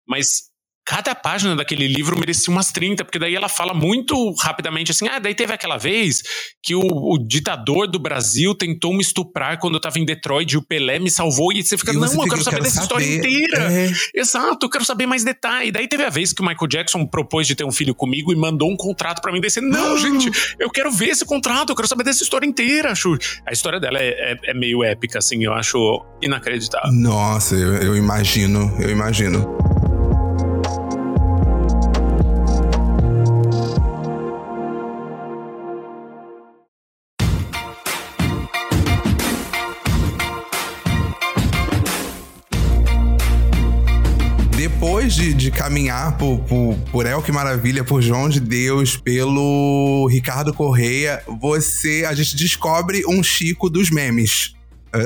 [0.07, 0.48] mas
[0.89, 5.19] cada página daquele livro merecia umas 30, porque daí ela fala muito rapidamente assim: ah,
[5.19, 6.23] daí teve aquela vez
[6.63, 10.57] que o, o ditador do Brasil tentou me estuprar quando eu tava em Detroit e
[10.57, 11.53] o Pelé me salvou.
[11.53, 13.03] E você fica, e não, eu quero saber quero dessa saber.
[13.03, 13.71] história inteira.
[13.71, 13.91] É.
[14.15, 15.71] Exato, eu quero saber mais detalhes.
[15.71, 18.35] Daí teve a vez que o Michael Jackson propôs de ter um filho comigo e
[18.35, 19.39] mandou um contrato para mim.
[19.39, 22.93] Daí você, não, gente, eu quero ver esse contrato, eu quero saber dessa história inteira.
[22.93, 23.15] Acho.
[23.45, 26.91] A história dela é, é, é meio épica, assim, eu acho inacreditável.
[26.91, 29.68] Nossa, eu, eu imagino, eu imagino.
[45.19, 50.53] De, de caminhar por, por, por El Que Maravilha, por João de Deus, pelo Ricardo
[50.53, 52.05] Correia, você.
[52.07, 54.55] A gente descobre um Chico dos memes.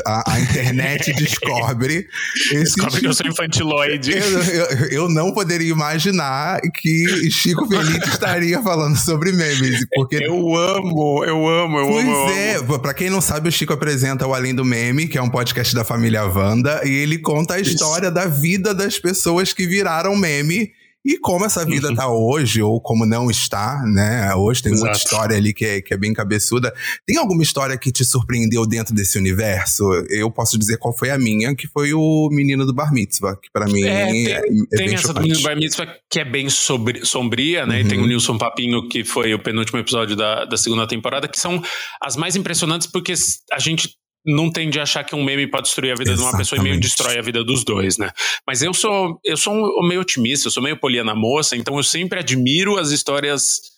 [0.06, 2.08] A, a, internet descobre.
[2.52, 4.14] descobre que eu sou infantiloide.
[4.14, 9.86] Eu, eu, eu, não poderia imaginar que Chico Feliz estaria falando sobre memes.
[9.94, 10.24] Porque...
[10.24, 12.26] Eu amo, eu amo, eu pois amo.
[12.26, 12.80] Pois é, amo.
[12.80, 15.76] pra quem não sabe, o Chico apresenta o Além do Meme, que é um podcast
[15.76, 18.16] da família Wanda, e ele conta a história Isso.
[18.16, 20.72] da vida das pessoas que viraram meme
[21.06, 21.96] e como essa vida uhum.
[21.96, 24.34] tá hoje, ou como não está, né?
[24.36, 24.86] Hoje tem Exato.
[24.86, 26.74] muita história ali que é, que é bem cabeçuda.
[27.06, 29.84] Tem alguma história que te surpreendeu dentro desse universo?
[30.10, 33.50] Eu posso dizer qual foi a minha, que foi o Menino do Bar Mitzvah, que
[33.52, 36.26] para mim é, tem, é, é Tem essa do Menino do Bar Mitzvah que é
[36.26, 37.76] bem sobre, sombria, né?
[37.76, 37.82] Uhum.
[37.82, 38.08] E tem o uhum.
[38.08, 41.62] Nilson Papinho, que foi o penúltimo episódio da, da segunda temporada, que são
[42.02, 43.14] as mais impressionantes porque
[43.52, 43.90] a gente
[44.26, 46.30] não tende a achar que um meme pode destruir a vida Exatamente.
[46.30, 48.12] de uma pessoa e meio destrói a vida dos dois, né?
[48.48, 51.84] Mas eu sou eu sou um, meio otimista, eu sou meio poliana moça, então eu
[51.84, 53.74] sempre admiro as histórias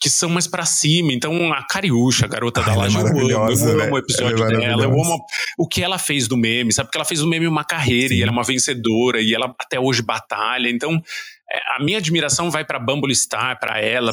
[0.00, 1.12] que são mais para cima.
[1.12, 3.90] Então, a Cariúcha, a garota da é laje, eu amo, eu amo né?
[3.90, 5.18] o episódio é dela, eu amo
[5.58, 6.86] o que ela fez do meme, sabe?
[6.86, 8.14] Porque ela fez do meme uma carreira Sim.
[8.14, 10.70] e ela é uma vencedora e ela até hoje batalha.
[10.70, 11.02] Então,
[11.50, 14.12] é, a minha admiração vai para Bumble Star, para ela,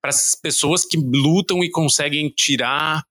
[0.00, 3.04] para as pessoas que lutam e conseguem tirar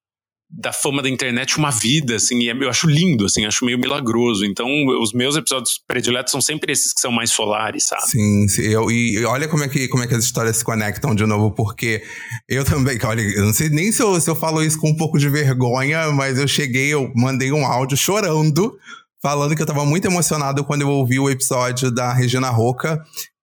[0.54, 3.80] da fama da internet uma vida, assim, e é, eu acho lindo, assim, acho meio
[3.80, 4.46] milagroso.
[4.46, 4.68] Então,
[5.02, 8.04] os meus episódios prediletos são sempre esses que são mais solares, sabe?
[8.04, 11.16] Sim, sim eu, e olha como é, que, como é que as histórias se conectam
[11.16, 12.04] de novo, porque
[12.50, 14.96] eu também, olha, eu não sei nem se eu, se eu falo isso com um
[14.96, 18.78] pouco de vergonha, mas eu cheguei, eu mandei um áudio chorando
[19.22, 23.00] falando que eu tava muito emocionado quando eu ouvi o episódio da Regina Roca,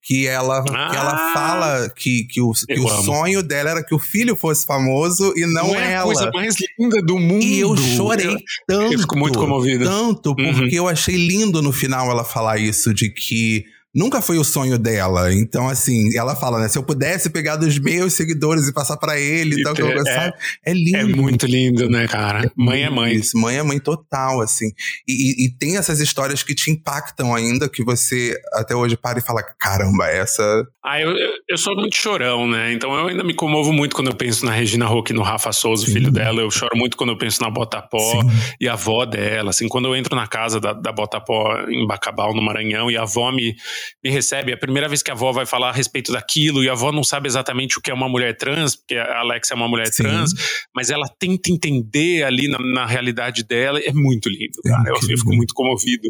[0.08, 3.94] que ela, ah, que ela fala que, que, o, que o sonho dela era que
[3.94, 6.00] o filho fosse famoso e não, não é ela.
[6.00, 7.44] a coisa mais linda do mundo.
[7.44, 8.34] E eu chorei
[8.66, 8.94] tanto.
[8.94, 9.84] Eu fico muito comovido.
[9.84, 10.86] Tanto, porque uhum.
[10.86, 15.32] eu achei lindo no final ela falar isso, de que nunca foi o sonho dela.
[15.32, 16.68] Então, assim, ela fala, né?
[16.68, 19.88] Se eu pudesse pegar dos meus seguidores e passar para ele e tal, que eu
[19.88, 20.32] é,
[20.64, 20.96] é lindo.
[20.98, 22.46] É muito lindo, né, cara?
[22.46, 23.14] É mãe é mãe.
[23.14, 24.66] Isso, mãe é mãe total, assim.
[25.06, 29.18] E, e, e, tem essas histórias que te impactam ainda, que você até hoje para
[29.18, 30.64] e fala: caramba, essa.
[30.84, 31.14] Ah, eu,
[31.48, 32.72] eu sou muito chorão, né?
[32.72, 35.86] Então eu ainda me comovo muito quando eu penso na Regina Roque, no Rafa Souza,
[35.86, 35.92] Sim.
[35.92, 36.40] filho dela.
[36.40, 38.28] Eu choro muito quando eu penso na Botapó Sim.
[38.60, 39.50] e a avó dela.
[39.50, 43.02] Assim, quando eu entro na casa da, da Botapó em Bacabal, no Maranhão, e a
[43.02, 43.54] avó me
[44.02, 46.68] me recebe, é a primeira vez que a avó vai falar a respeito daquilo, e
[46.68, 49.56] a avó não sabe exatamente o que é uma mulher trans, porque a Alexa é
[49.56, 50.04] uma mulher Sim.
[50.04, 50.32] trans,
[50.74, 54.88] mas ela tenta entender ali na, na realidade dela, é muito lindo, cara.
[54.88, 56.08] É eu, eu fico muito comovido,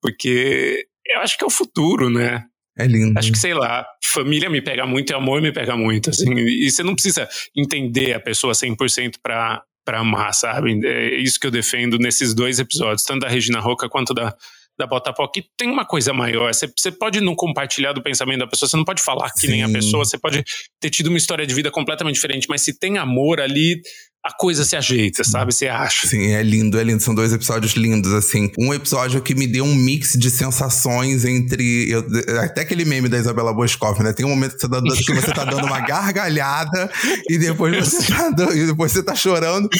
[0.00, 2.44] porque eu acho que é o futuro, né?
[2.78, 3.18] É lindo.
[3.18, 6.32] Acho que, sei lá, família me pega muito e amor me pega muito, assim.
[6.34, 10.80] E você não precisa entender a pessoa 100% pra, pra amar, sabe?
[10.86, 14.34] É isso que eu defendo nesses dois episódios, tanto da Regina Roca quanto da,
[14.80, 16.52] da Botafogo, que tem uma coisa maior.
[16.52, 19.48] Você, você pode não compartilhar do pensamento da pessoa, você não pode falar que Sim.
[19.48, 20.42] nem a pessoa, você pode
[20.80, 23.80] ter tido uma história de vida completamente diferente, mas se tem amor ali,
[24.22, 25.52] a coisa se ajeita, sabe?
[25.52, 26.06] Você acha.
[26.06, 27.02] Sim, é lindo, é lindo.
[27.02, 28.50] São dois episódios lindos, assim.
[28.58, 31.90] Um episódio que me deu um mix de sensações entre.
[31.90, 32.04] Eu,
[32.42, 34.12] até aquele meme da Isabela Boscov, né?
[34.12, 36.90] Tem um momento que você, tá, que você tá dando uma gargalhada
[37.30, 39.70] e depois você tá, e depois você tá chorando.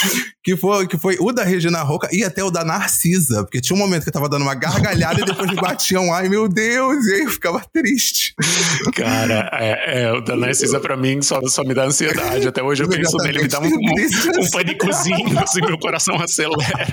[0.42, 3.44] Que foi, que foi o da Regina Roca e até o da Narcisa.
[3.44, 6.14] Porque tinha um momento que eu tava dando uma gargalhada e depois me batiam.
[6.14, 7.06] Ai, meu Deus!
[7.06, 8.34] E aí eu ficava triste.
[8.96, 12.48] Cara, é, é o da Narcisa pra mim só, só me dá ansiedade.
[12.48, 13.68] Até hoje eu penso nele, me dá um,
[14.38, 16.86] um um pânicozinho, assim, meu coração acelera.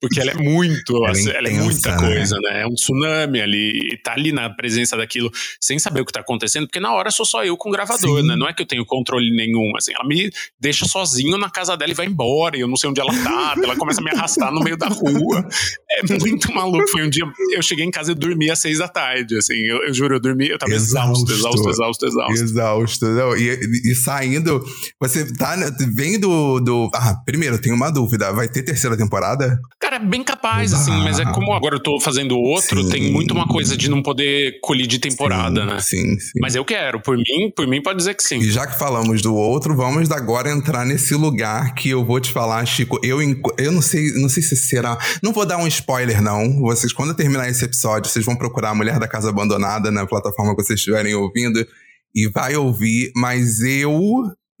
[0.00, 1.98] Porque ela é muito, ela, é, intensa, ela é muita né?
[1.98, 2.62] coisa, né?
[2.62, 6.20] É um tsunami ali, e tá ali na presença daquilo, sem saber o que tá
[6.20, 8.26] acontecendo, porque na hora sou só eu com o gravador, Sim.
[8.26, 8.36] né?
[8.36, 11.90] Não é que eu tenho controle nenhum, assim, ela me deixa sozinho na casa dela
[11.90, 14.52] e vai embora, e eu não sei onde ela tá, ela começa a me arrastar
[14.52, 15.46] no meio da rua.
[15.90, 16.86] É muito maluco.
[16.88, 19.84] Foi um dia, eu cheguei em casa e dormi às seis da tarde, assim, eu,
[19.84, 22.44] eu juro, eu dormi, eu tava exausto, exausto, exausto, exausto.
[22.44, 24.64] Exausto, não, e, e saindo,
[25.00, 25.56] você tá,
[25.94, 26.20] vem
[26.60, 26.90] do do.
[26.94, 28.32] Ah, primeiro, tenho uma dúvida.
[28.32, 29.58] Vai ter terceira temporada?
[29.80, 30.76] Cara, bem capaz, ah.
[30.76, 32.90] assim, mas é como agora eu tô fazendo outro, sim.
[32.90, 35.80] tem muito uma coisa de não poder colidir temporada, sim, né?
[35.80, 36.40] Sim, sim.
[36.40, 38.38] Mas eu quero, por mim, por mim pode dizer que sim.
[38.38, 42.32] E já que falamos do outro, vamos agora entrar nesse lugar que eu vou te
[42.32, 42.98] falar, Chico.
[43.02, 43.18] Eu,
[43.58, 44.98] eu não sei, não sei se será.
[45.22, 46.60] Não vou dar um spoiler, não.
[46.60, 50.54] Vocês, quando terminar esse episódio, vocês vão procurar a Mulher da Casa Abandonada na plataforma
[50.54, 51.66] que vocês estiverem ouvindo
[52.14, 54.00] e vai ouvir, mas eu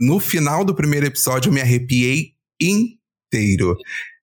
[0.00, 3.76] no final do primeiro episódio, eu me arrepiei inteiro.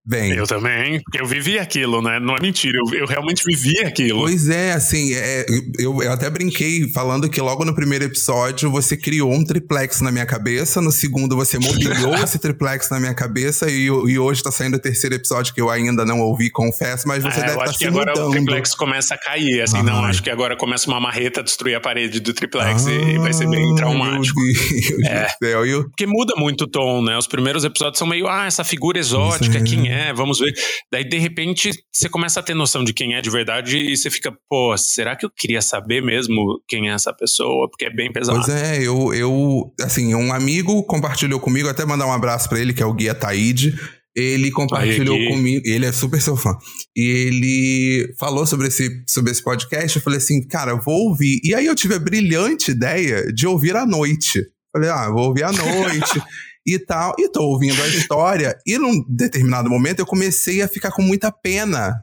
[0.05, 0.33] Bem.
[0.33, 2.19] Eu também, eu vivi aquilo, né?
[2.19, 4.19] Não é mentira, eu, eu realmente vivi aquilo.
[4.19, 5.45] Pois é, assim, é,
[5.79, 10.11] eu, eu até brinquei falando que logo no primeiro episódio você criou um triplex na
[10.11, 14.51] minha cabeça, no segundo você mobiliou esse triplex na minha cabeça e, e hoje tá
[14.51, 17.53] saindo o terceiro episódio que eu ainda não ouvi, confesso, mas você é, deve eu
[17.53, 18.27] estar acho tá que se agora mudando.
[18.27, 19.83] o triplex começa a cair, assim, Ai.
[19.83, 23.31] não, acho que agora começa uma marreta a destruir a parede do triplex e vai
[23.31, 24.37] ser bem traumático.
[24.41, 25.23] Meu Deus É.
[25.27, 25.65] do céu.
[25.65, 27.17] Eu- Porque muda muito o tom, né?
[27.17, 29.92] Os primeiros episódios são meio, ah, essa figura exótica, Pois é.
[29.93, 30.13] É?
[30.13, 30.53] Vamos ver.
[30.91, 34.09] Daí, de repente, você começa a ter noção de quem é de verdade e você
[34.09, 37.69] fica, pô, será que eu queria saber mesmo quem é essa pessoa?
[37.69, 38.39] Porque é bem pesado.
[38.39, 42.73] Pois é, eu, eu, assim, um amigo compartilhou comigo, até mandar um abraço pra ele,
[42.73, 43.73] que é o Guia Taíde.
[44.15, 46.55] Ele compartilhou Aí, comigo, ele é super seu fã.
[46.95, 49.97] E ele falou sobre esse, sobre esse podcast.
[49.97, 51.39] Eu falei assim, cara, eu vou ouvir.
[51.43, 54.45] E aí eu tive a brilhante ideia de ouvir à noite.
[54.73, 56.21] Falei, ah, vou ouvir à noite
[56.67, 57.13] e tal.
[57.19, 58.57] E tô ouvindo a história.
[58.65, 61.93] E num determinado momento eu comecei a ficar com muita pena,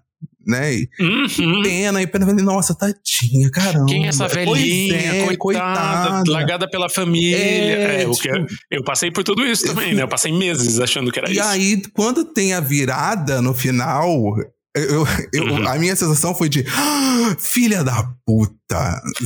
[0.46, 0.72] né?
[0.74, 1.62] E Uhum.
[1.62, 2.26] pena, e pena.
[2.26, 3.86] Falei, nossa, tadinha, caramba.
[3.86, 7.36] Quem é essa Pois velhinha, é, coitada, largada pela família?
[7.36, 10.02] É, É, o tipo- eu, eu passei por tudo isso também, né?
[10.02, 11.42] Eu passei meses achando que era E isso.
[11.42, 14.34] aí, quando tem a virada no final,
[14.76, 15.68] eu, eu- Uhum.
[15.68, 18.56] a minha sensação foi de "Ah, filha da puta.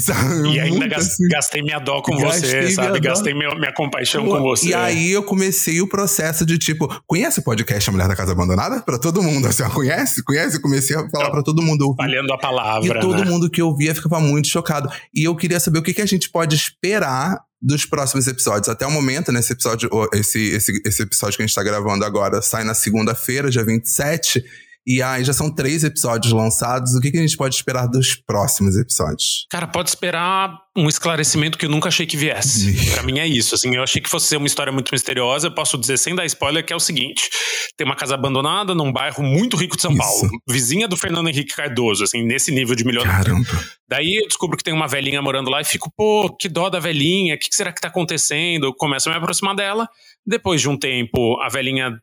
[0.00, 0.48] sabe?
[0.54, 1.28] E ainda Muito gas- assim.
[1.28, 2.98] gastei minha dó com Gastei você, sabe?
[2.98, 3.08] dó.
[3.10, 4.68] Gastei minha, minha compaixão com você.
[4.68, 8.32] E aí eu comecei o processo de tipo, conhece o podcast A Mulher da Casa
[8.32, 8.80] Abandonada?
[8.80, 10.22] Pra todo mundo, assim, ó, conhece?
[10.24, 10.60] Conhece?
[10.62, 11.90] Comecei a falar pra todo mundo.
[11.90, 13.30] Espalhando a palavra, E todo né?
[13.30, 14.90] mundo que ouvia ficava muito chocado.
[15.14, 18.68] E eu queria saber o que, que a gente pode esperar dos próximos episódios.
[18.70, 22.04] Até o momento, nesse episódio, ó, esse, esse, esse episódio que a gente tá gravando
[22.04, 24.42] agora sai na segunda-feira, dia 27.
[24.86, 26.94] E aí já são três episódios lançados.
[26.94, 29.46] O que, que a gente pode esperar dos próximos episódios?
[29.50, 32.92] Cara, pode esperar um esclarecimento que eu nunca achei que viesse.
[32.92, 35.54] Pra mim é isso, assim, eu achei que fosse ser uma história muito misteriosa, eu
[35.54, 37.30] posso dizer sem dar spoiler que é o seguinte,
[37.76, 40.00] tem uma casa abandonada num bairro muito rico de São Isso.
[40.00, 43.34] Paulo, vizinha do Fernando Henrique Cardoso, assim, nesse nível de milionário.
[43.34, 43.64] Caramba.
[43.88, 46.80] Daí eu descubro que tem uma velhinha morando lá e fico, pô, que dó da
[46.80, 48.66] velhinha, o que que será que tá acontecendo?
[48.66, 49.88] Eu começo a me aproximar dela,
[50.26, 51.96] depois de um tempo a velhinha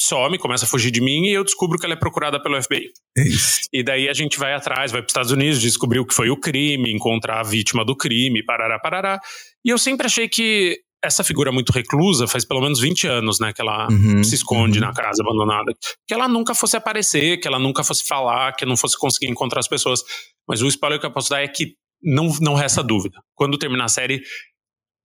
[0.00, 2.90] some, começa a fugir de mim e eu descubro que ela é procurada pelo FBI.
[3.16, 3.60] É isso.
[3.72, 6.30] E daí a gente vai atrás, vai para os Estados Unidos, descobrir o que foi
[6.30, 9.20] o crime, encontrar a vítima do crime, parará, parará.
[9.64, 13.52] E eu sempre achei que essa figura muito reclusa, faz pelo menos 20 anos, né,
[13.52, 14.86] que ela Uhum, se esconde uhum.
[14.86, 15.72] na casa abandonada,
[16.06, 19.60] que ela nunca fosse aparecer, que ela nunca fosse falar, que não fosse conseguir encontrar
[19.60, 20.02] as pessoas.
[20.48, 23.18] Mas o spoiler que eu posso dar é que não, não resta dúvida.
[23.34, 24.22] Quando terminar a série,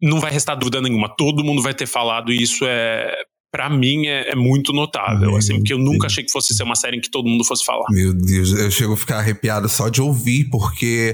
[0.01, 1.13] não vai restar dúvida nenhuma.
[1.15, 3.15] Todo mundo vai ter falado e isso é,
[3.53, 6.13] Pra mim, é, é muito notável, Meu assim, porque eu nunca Deus.
[6.13, 7.85] achei que fosse ser uma série em que todo mundo fosse falar.
[7.91, 11.13] Meu Deus, eu chego a ficar arrepiado só de ouvir, porque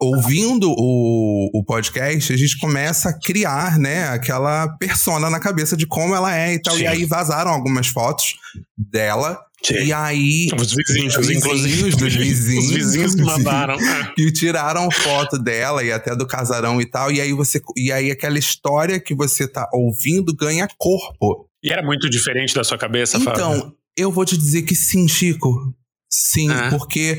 [0.00, 5.86] ouvindo o, o podcast, a gente começa a criar, né, aquela persona na cabeça de
[5.86, 6.74] como ela é e tal.
[6.74, 6.82] Sim.
[6.82, 8.34] E aí vazaram algumas fotos
[8.76, 9.38] dela.
[9.70, 10.48] E aí.
[10.58, 11.90] Os vizinhos, dos inclusive.
[11.90, 12.64] dos vizinhos.
[12.66, 13.76] Os vizinhos que mandaram.
[14.14, 17.10] que tiraram foto dela e até do casarão e tal.
[17.10, 17.60] E aí você.
[17.76, 21.48] E aí aquela história que você tá ouvindo ganha corpo.
[21.66, 23.32] E era muito diferente da sua cabeça, Fábio?
[23.40, 25.74] Então, eu vou te dizer que sim, Chico.
[26.10, 26.70] Sim, É.
[26.70, 27.18] porque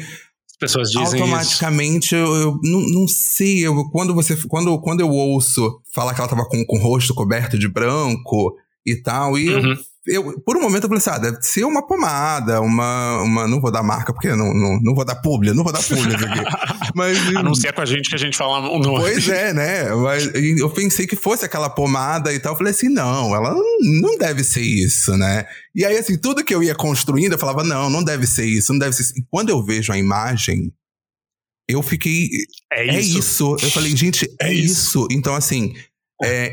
[0.49, 3.65] As pessoas dizem automaticamente eu, eu não, não sei.
[3.67, 7.13] Eu, quando, você, quando, quando eu ouço falar que ela tava com, com o rosto
[7.13, 8.55] coberto de branco
[8.85, 9.71] e tal, e Uhum.
[9.71, 9.77] eu,
[10.45, 13.21] por um momento eu falei assim: ah, deve ser uma pomada, uma.
[13.21, 15.83] uma não vou dar marca, porque não, não, não vou dar publi, não vou dar
[15.83, 16.39] publi isso aqui.
[16.95, 17.35] Mas.
[17.35, 18.99] Anuncia com a gente que a gente fala o nome.
[18.99, 19.93] Pois é, né?
[19.93, 22.53] Mas eu pensei que fosse aquela pomada e tal.
[22.53, 25.45] Eu falei assim, não, ela não, deve ser isso, né?
[25.75, 28.71] E aí, assim, tudo que eu ia construindo, eu falava, não, não deve ser isso,
[28.71, 29.13] não deve ser isso.
[29.17, 30.71] E quando eu vejo a imagem,
[31.67, 32.29] eu fiquei.
[32.71, 33.19] É É isso.
[33.19, 33.57] isso.
[33.61, 35.07] Eu falei, gente, é, É isso.
[35.11, 35.73] Então, assim.
[36.23, 36.51] É,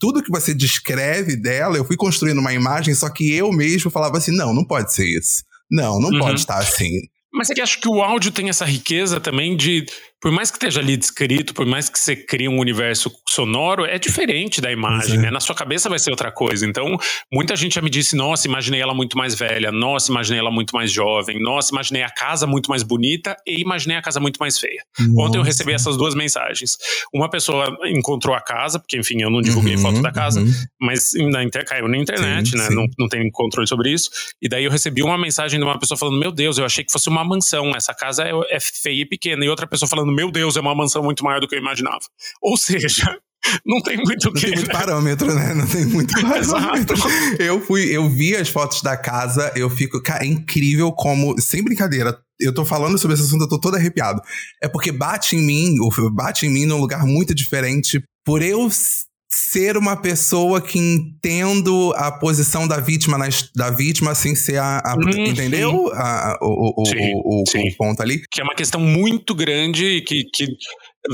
[0.00, 4.18] tudo que você descreve dela, eu fui construindo uma imagem, só que eu mesmo falava
[4.18, 5.44] assim: não, não pode ser isso.
[5.70, 6.18] Não, não Uhum.
[6.18, 7.00] pode estar assim.
[7.32, 9.84] Mas é que acho que o áudio tem essa riqueza também de,
[10.24, 13.98] por mais que esteja ali descrito, por mais que você crie um universo sonoro, é
[13.98, 15.20] diferente da imagem, é.
[15.20, 15.30] né?
[15.30, 16.66] Na sua cabeça vai ser outra coisa.
[16.66, 16.96] Então,
[17.30, 20.74] muita gente já me disse, nossa, imaginei ela muito mais velha, nossa, imaginei ela muito
[20.74, 24.58] mais jovem, nossa, imaginei a casa muito mais bonita e imaginei a casa muito mais
[24.58, 24.82] feia.
[24.98, 25.42] Ontem eu Nossa.
[25.42, 26.78] recebi essas duas mensagens.
[27.12, 30.50] Uma pessoa encontrou a casa, porque enfim, eu não divulguei Uhum, foto da casa, uhum.
[30.80, 32.68] mas na inter- caiu na internet, Sim, né?
[32.68, 32.74] sim.
[32.74, 34.08] Não, não tem controle sobre isso.
[34.40, 36.90] E daí eu recebi uma mensagem de uma pessoa falando: Meu Deus, eu achei que
[36.90, 37.72] fosse uma mansão.
[37.76, 39.44] Essa casa é, é feia e pequena.
[39.44, 42.00] E outra pessoa falando: Meu Deus, é uma mansão muito maior do que eu imaginava.
[42.42, 43.18] Ou seja,
[43.66, 44.46] não tem muito o Não que.
[44.46, 45.54] tem muito parâmetro, né?
[45.54, 46.96] Não tem muito parâmetro.
[46.96, 47.42] Exato.
[47.42, 51.62] eu fui, eu vi as fotos da casa, eu fico, cara, é incrível como, sem
[51.62, 54.20] brincadeira, eu tô falando sobre esse assunto, eu tô todo arrepiado.
[54.62, 58.68] É porque bate em mim, o- bate em mim num lugar muito diferente por eu
[59.36, 63.18] ser uma pessoa que entendo a posição da vítima,
[63.54, 64.78] da vítima sem ser a.
[64.84, 65.26] a uhum.
[65.26, 65.90] entendeu?
[65.92, 67.68] A, o, o, sim, o, sim.
[67.68, 68.22] o, ponto ali.
[68.30, 70.46] Que é uma questão muito grande que, que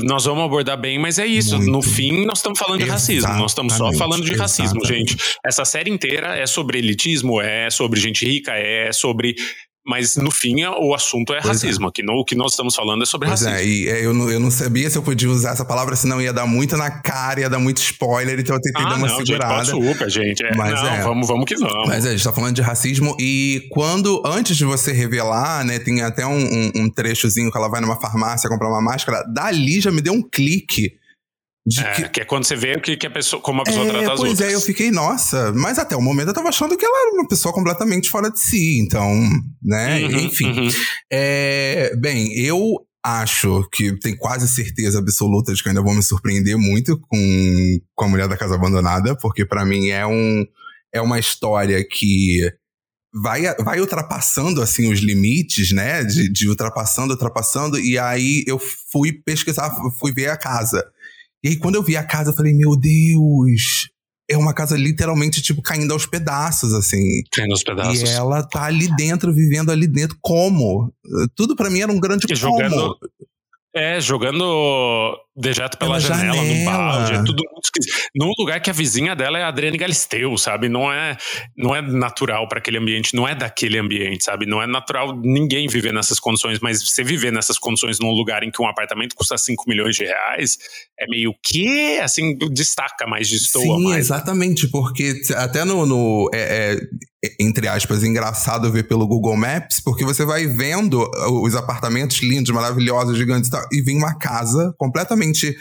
[0.03, 1.57] nós vamos abordar bem, mas é isso.
[1.57, 1.71] Muito.
[1.71, 3.07] No fim, nós estamos falando Exatamente.
[3.07, 3.39] de racismo.
[3.39, 5.11] Nós estamos só falando de racismo, Exatamente.
[5.13, 5.37] gente.
[5.43, 9.35] Essa série inteira é sobre elitismo, é sobre gente rica, é sobre
[9.85, 11.67] mas no fim o assunto é pois é.
[11.67, 11.85] racismo.
[11.87, 11.89] É.
[11.89, 13.89] Aqui no, o que nós estamos falando é sobre pois é, racismo.
[13.89, 16.31] É, e eu, não, eu não sabia se eu podia usar essa palavra, senão ia
[16.31, 19.17] dar muito na cara, ia dar muito spoiler, então eu tentei ah, dar uma não,
[19.17, 19.65] segurada.
[19.65, 20.43] Gente, super, gente.
[20.43, 21.87] É, mas não, é, vamos, vamos que vamos.
[21.87, 25.79] Mas é, a gente tá falando de racismo e quando, antes de você revelar, né,
[25.79, 29.81] tem até um, um, um trechozinho que ela vai numa farmácia comprar uma máscara, dali
[29.81, 31.00] já me deu um clique
[31.79, 32.09] é, que...
[32.09, 32.21] que...
[32.21, 34.31] é quando você vê que, que a pessoa, como a pessoa é, trata as pois
[34.31, 34.39] outras.
[34.39, 37.11] Pois é, eu fiquei, nossa, mas até o momento eu tava achando que ela era
[37.13, 39.13] uma pessoa completamente fora de si, então,
[39.61, 40.51] né, uhum, enfim.
[40.51, 40.69] Uhum.
[41.11, 46.57] É, bem, eu acho que tenho quase certeza absoluta de que ainda vou me surpreender
[46.57, 50.45] muito com, com a Mulher da Casa Abandonada, porque para mim é um
[50.93, 52.41] é uma história que
[53.13, 58.59] vai, vai ultrapassando assim os limites, né, de, de ultrapassando, ultrapassando, e aí eu
[58.91, 60.83] fui pesquisar, fui ver a casa.
[61.43, 63.89] E aí, quando eu vi a casa, eu falei, meu Deus,
[64.29, 67.23] é uma casa literalmente, tipo, caindo aos pedaços, assim.
[67.31, 68.01] Caindo aos pedaços.
[68.01, 70.17] E ela tá ali dentro, vivendo ali dentro.
[70.21, 70.93] Como?
[71.35, 72.37] Tudo para mim era um grande e como.
[72.37, 72.97] Jogando,
[73.75, 78.09] é, jogando dejeto pela, pela janela, janela, no balde, é tudo muito esquisito.
[78.13, 80.67] Num lugar que a vizinha dela é a Adriane Galisteu, sabe?
[80.67, 81.17] Não é,
[81.57, 84.45] não é natural para aquele ambiente, não é daquele ambiente, sabe?
[84.45, 88.51] Não é natural ninguém viver nessas condições, mas você viver nessas condições num lugar em
[88.51, 90.57] que um apartamento custa 5 milhões de reais,
[90.99, 93.97] é meio que, assim, destaca mais, destoa Sim, mais.
[94.05, 100.03] exatamente, porque até no, no é, é, entre aspas, engraçado ver pelo Google Maps, porque
[100.03, 101.09] você vai vendo
[101.43, 105.55] os apartamentos lindos, maravilhosos, gigantes e tal, e vem uma casa completamente totalmente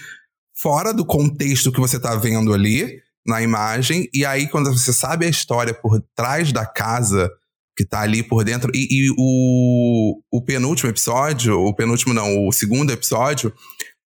[0.56, 4.08] fora do contexto que você está vendo ali na imagem.
[4.12, 7.30] E aí, quando você sabe a história por trás da casa
[7.76, 8.70] que tá ali por dentro.
[8.74, 13.52] E, e o, o penúltimo episódio, o penúltimo não, o segundo episódio,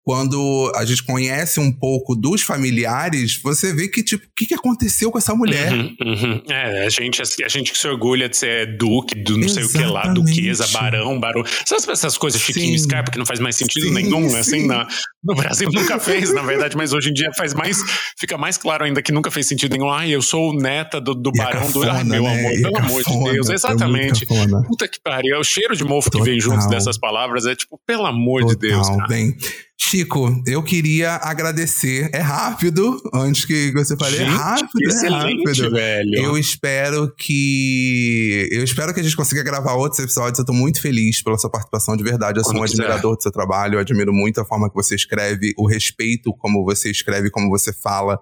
[0.04, 4.54] quando a gente conhece um pouco dos familiares, você vê que, tipo, o que, que
[4.54, 5.72] aconteceu com essa mulher?
[5.72, 6.42] Uhum, uhum.
[6.50, 9.72] É, a gente, a gente que se orgulha de ser duque, do não Exatamente.
[9.72, 11.42] sei o que lá, duquesa, barão, barão.
[11.42, 14.36] Essas, essas coisas chiquinho Scarpa que não faz mais sentido sim, nenhum, sim.
[14.36, 14.88] assim, na,
[15.22, 17.78] no Brasil nunca fez, na verdade, mas hoje em dia faz mais,
[18.18, 19.88] fica mais claro ainda que nunca fez sentido nenhum.
[19.88, 21.90] Ai, eu sou neta do, do barão cafona, do.
[21.90, 22.38] Ai, meu né?
[22.38, 23.48] amor, pelo amor de Deus.
[23.48, 24.26] Exatamente.
[24.26, 25.38] Puta que pariu.
[25.38, 26.24] O cheiro de mofo Total.
[26.24, 28.88] que vem junto dessas palavras é tipo, pelo amor Total, de Deus.
[28.88, 29.06] Cara.
[29.06, 29.36] Bem.
[29.84, 32.08] Chico, eu queria agradecer.
[32.14, 34.16] É rápido, antes que você fale.
[34.16, 35.70] é rápido, é rápido.
[35.70, 36.14] Velho.
[36.14, 38.48] Eu espero que.
[38.52, 40.38] Eu espero que a gente consiga gravar outros episódios.
[40.38, 42.38] Eu tô muito feliz pela sua participação de verdade.
[42.38, 43.74] Eu sou um admirador do seu trabalho.
[43.74, 47.72] Eu admiro muito a forma que você escreve, o respeito como você escreve, como você
[47.72, 48.20] fala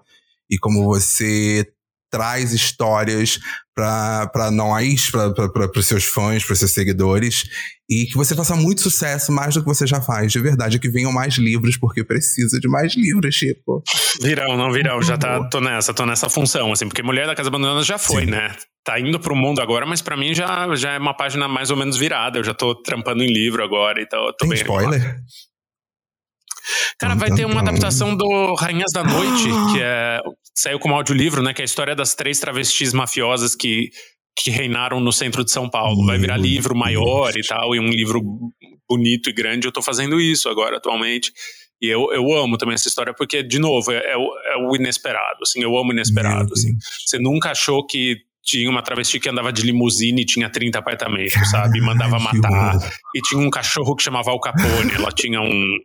[0.49, 1.65] e como você
[2.11, 3.39] traz histórias
[3.73, 7.45] para nós, para seus fãs, para seus seguidores,
[7.89, 10.89] e que você faça muito sucesso, mais do que você já faz, de verdade, que
[10.89, 13.81] venham mais livros, porque precisa de mais livros, Chico.
[14.21, 17.49] Virão, não virão, já tá, tô nessa, tô nessa função, assim, porque Mulher da Casa
[17.49, 18.31] Abandonada já foi, Sim.
[18.31, 18.55] né?
[18.83, 21.77] Tá indo pro mundo agora, mas para mim já, já é uma página mais ou
[21.77, 25.19] menos virada, eu já tô trampando em livro agora, então tô Tem bem spoiler?
[26.99, 30.19] Cara, vai ter uma adaptação do Rainhas da Noite, que é
[30.53, 31.53] saiu como audiolivro, né?
[31.53, 33.89] Que é a história das três travestis mafiosas que,
[34.37, 36.05] que reinaram no centro de São Paulo.
[36.05, 38.21] Vai virar livro maior e tal, e um livro
[38.87, 39.67] bonito e grande.
[39.67, 41.31] Eu tô fazendo isso agora, atualmente.
[41.81, 44.75] E eu, eu amo também essa história, porque, de novo, é, é, o, é o
[44.75, 46.77] inesperado, assim, eu amo o inesperado, assim.
[47.07, 51.49] Você nunca achou que tinha uma travesti que andava de limusine e tinha 30 apartamentos,
[51.49, 51.79] sabe?
[51.79, 52.77] E mandava matar.
[53.15, 55.77] E tinha um cachorro que chamava Al Capone, ela tinha um,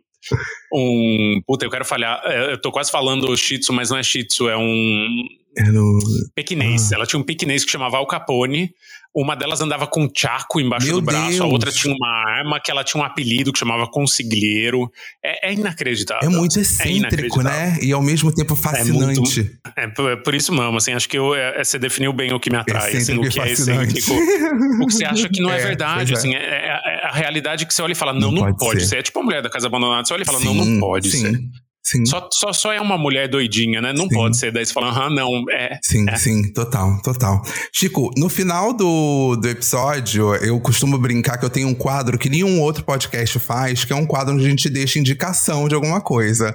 [0.73, 1.41] um.
[1.45, 2.21] Puta, eu quero falhar.
[2.25, 5.27] É, eu tô quase falando Shih Tzu, mas não é Shih Tzu, é um.
[5.57, 5.99] É no...
[6.35, 6.91] Pequinês.
[6.91, 6.95] Ah.
[6.95, 8.71] Ela tinha um pequinês que chamava Al Capone.
[9.15, 11.41] Uma delas andava com um chaco embaixo Meu do braço, Deus.
[11.41, 14.91] a outra tinha uma arma que ela tinha um apelido que chamava Consiglieiro.
[15.25, 16.29] É, é inacreditável.
[16.29, 17.79] É muito excêntrico, é né?
[17.81, 19.59] E ao mesmo tempo fascinante.
[19.75, 22.39] É, muito, é por, isso mesmo, assim, acho que eu, é, você definiu bem o
[22.39, 24.13] que me atrai, assim, o que é excêntrico.
[24.13, 26.69] o que você acha que não é, verdade, assim, é,
[27.03, 28.87] a realidade que você olha e fala, não, não, não pode, pode ser.
[28.87, 28.97] ser.
[28.97, 31.09] É tipo a mulher da casa abandonada, você olha e fala, sim, não, não pode
[31.09, 31.21] sim.
[31.21, 31.39] ser.
[31.87, 32.05] Sim.
[32.05, 33.93] Só, só, só é uma mulher doidinha, né?
[33.93, 34.15] Não sim.
[34.15, 34.51] pode ser.
[34.51, 35.79] Daí você fala, ah, não, é.
[35.81, 36.17] Sim, é.
[36.17, 37.41] sim, total, total.
[37.73, 42.29] Chico, no final do, do episódio, eu costumo brincar que eu tenho um quadro que
[42.29, 46.01] nenhum outro podcast faz, que é um quadro onde a gente deixa indicação de alguma
[46.01, 46.53] coisa.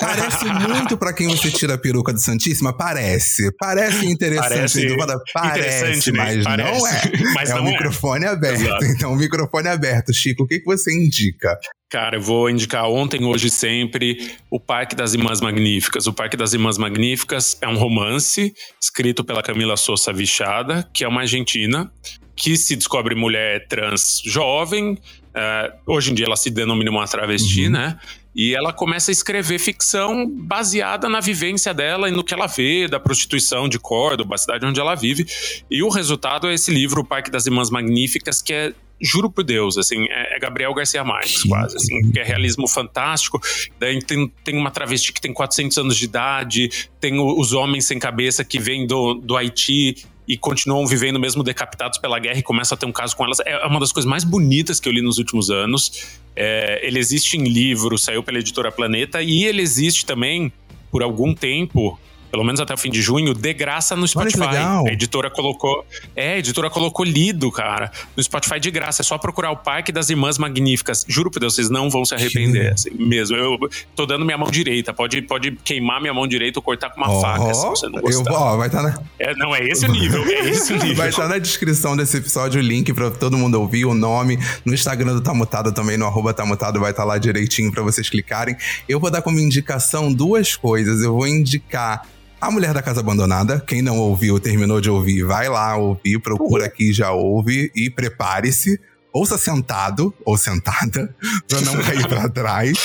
[0.00, 2.72] Parece muito para quem você tira a peruca do Santíssima?
[2.72, 3.52] Parece.
[3.58, 4.48] Parece interessante.
[4.48, 6.72] Parece, parece mas parece.
[6.72, 7.02] não é.
[7.34, 7.70] Mas é não o é.
[7.72, 8.62] microfone aberto.
[8.62, 8.84] Exato.
[8.86, 10.10] Então, o microfone aberto.
[10.14, 11.54] Chico, o que, que você indica?
[11.90, 16.06] Cara, eu vou indicar ontem, hoje e sempre o Parque das Irmãs Magníficas.
[16.06, 21.08] O Parque das Irmãs Magníficas é um romance escrito pela Camila Sousa Vichada, que é
[21.08, 21.92] uma argentina
[22.36, 24.92] que se descobre mulher trans jovem.
[24.92, 27.72] Uh, hoje em dia ela se denomina uma travesti, uhum.
[27.72, 27.98] né?
[28.36, 32.86] E ela começa a escrever ficção baseada na vivência dela e no que ela vê
[32.86, 35.26] da prostituição de Córdoba, a cidade onde ela vive.
[35.68, 39.44] E o resultado é esse livro, O Parque das Irmãs Magníficas, que é juro por
[39.44, 43.40] Deus, assim, é, é Gabriel Garcia Marques, quase, assim, que é realismo fantástico.
[43.78, 46.70] Daí tem, tem uma travesti que tem 400 anos de idade,
[47.00, 49.96] tem o, os homens sem cabeça que vêm do, do Haiti
[50.28, 53.38] e continuam vivendo mesmo decapitados pela guerra e começa a ter um caso com elas.
[53.44, 56.20] É uma das coisas mais bonitas que eu li nos últimos anos.
[56.36, 60.52] É, ele existe em livro, saiu pela editora Planeta, e ele existe também
[60.90, 61.98] por algum tempo
[62.30, 64.56] pelo menos até o fim de junho, de graça no Spotify.
[64.56, 65.84] A editora colocou.
[66.14, 69.02] É, a editora colocou lido, cara, no Spotify de graça.
[69.02, 71.04] É só procurar o Parque das Irmãs Magníficas.
[71.08, 73.36] Juro por Deus, vocês não vão se arrepender, assim, mesmo.
[73.36, 73.58] Eu
[73.96, 74.92] tô dando minha mão direita.
[74.94, 78.00] Pode, pode queimar minha mão direita ou cortar com uma oh, faca, se você não
[78.00, 78.30] gostar.
[78.30, 79.02] Eu, ó, vai estar tá na...
[79.18, 80.96] é, não, é esse o nível, é esse o nível.
[80.96, 84.38] Vai estar tá na descrição desse episódio o link pra todo mundo ouvir, o nome.
[84.64, 88.08] No Instagram do Tamutado também, no arroba Tamutado, vai estar tá lá direitinho pra vocês
[88.08, 88.56] clicarem.
[88.88, 91.02] Eu vou dar como indicação duas coisas.
[91.02, 92.02] Eu vou indicar
[92.40, 96.64] a Mulher da Casa Abandonada, quem não ouviu, terminou de ouvir, vai lá ouvir, procura
[96.66, 98.80] aqui, já ouve e prepare-se.
[99.12, 101.14] Ouça sentado ou sentada,
[101.48, 102.78] pra não cair pra trás.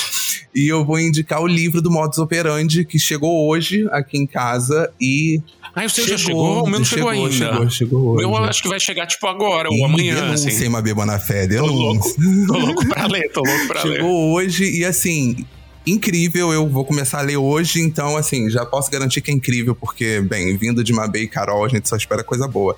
[0.55, 4.91] E eu vou indicar o livro do Modus Operandi, que chegou hoje aqui em casa
[4.99, 5.39] e.
[5.75, 6.63] Ah, o seu chegou, já chegou?
[6.63, 7.35] O meu não chegou, chegou ainda.
[7.35, 8.25] Chegou, chegou hoje.
[8.25, 10.15] O meu acho que vai chegar tipo agora, ou amanhã.
[10.15, 10.67] Denúncia, assim.
[10.67, 11.67] uma beba na fé, denúncia.
[11.67, 13.97] Tô louco, tô louco pra ler, tô louco pra chegou ler.
[13.97, 15.45] Chegou hoje e assim,
[15.85, 16.51] incrível.
[16.51, 20.21] Eu vou começar a ler hoje, então, assim, já posso garantir que é incrível, porque,
[20.21, 22.77] bem, vindo de Mabê e Carol, a gente só espera coisa boa.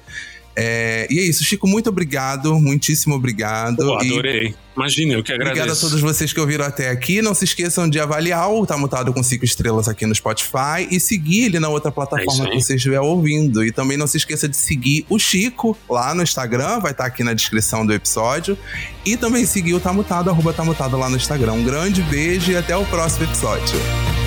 [0.59, 3.77] É, e é isso, Chico, muito obrigado, muitíssimo obrigado.
[3.77, 4.47] Pô, adorei.
[4.47, 4.55] E...
[4.75, 5.61] Imagina, eu que agradeço.
[5.61, 7.21] Obrigado a todos vocês que ouviram até aqui.
[7.21, 10.99] Não se esqueçam de avaliar o Tá Mutado com cinco estrelas aqui no Spotify e
[10.99, 13.63] seguir ele na outra plataforma é que você estiver ouvindo.
[13.63, 17.23] E também não se esqueça de seguir o Chico lá no Instagram, vai estar aqui
[17.23, 18.57] na descrição do episódio.
[19.05, 21.53] E também seguir o Tá Mutado, arroba Tá Mutado lá no Instagram.
[21.53, 24.26] Um grande beijo e até o próximo episódio.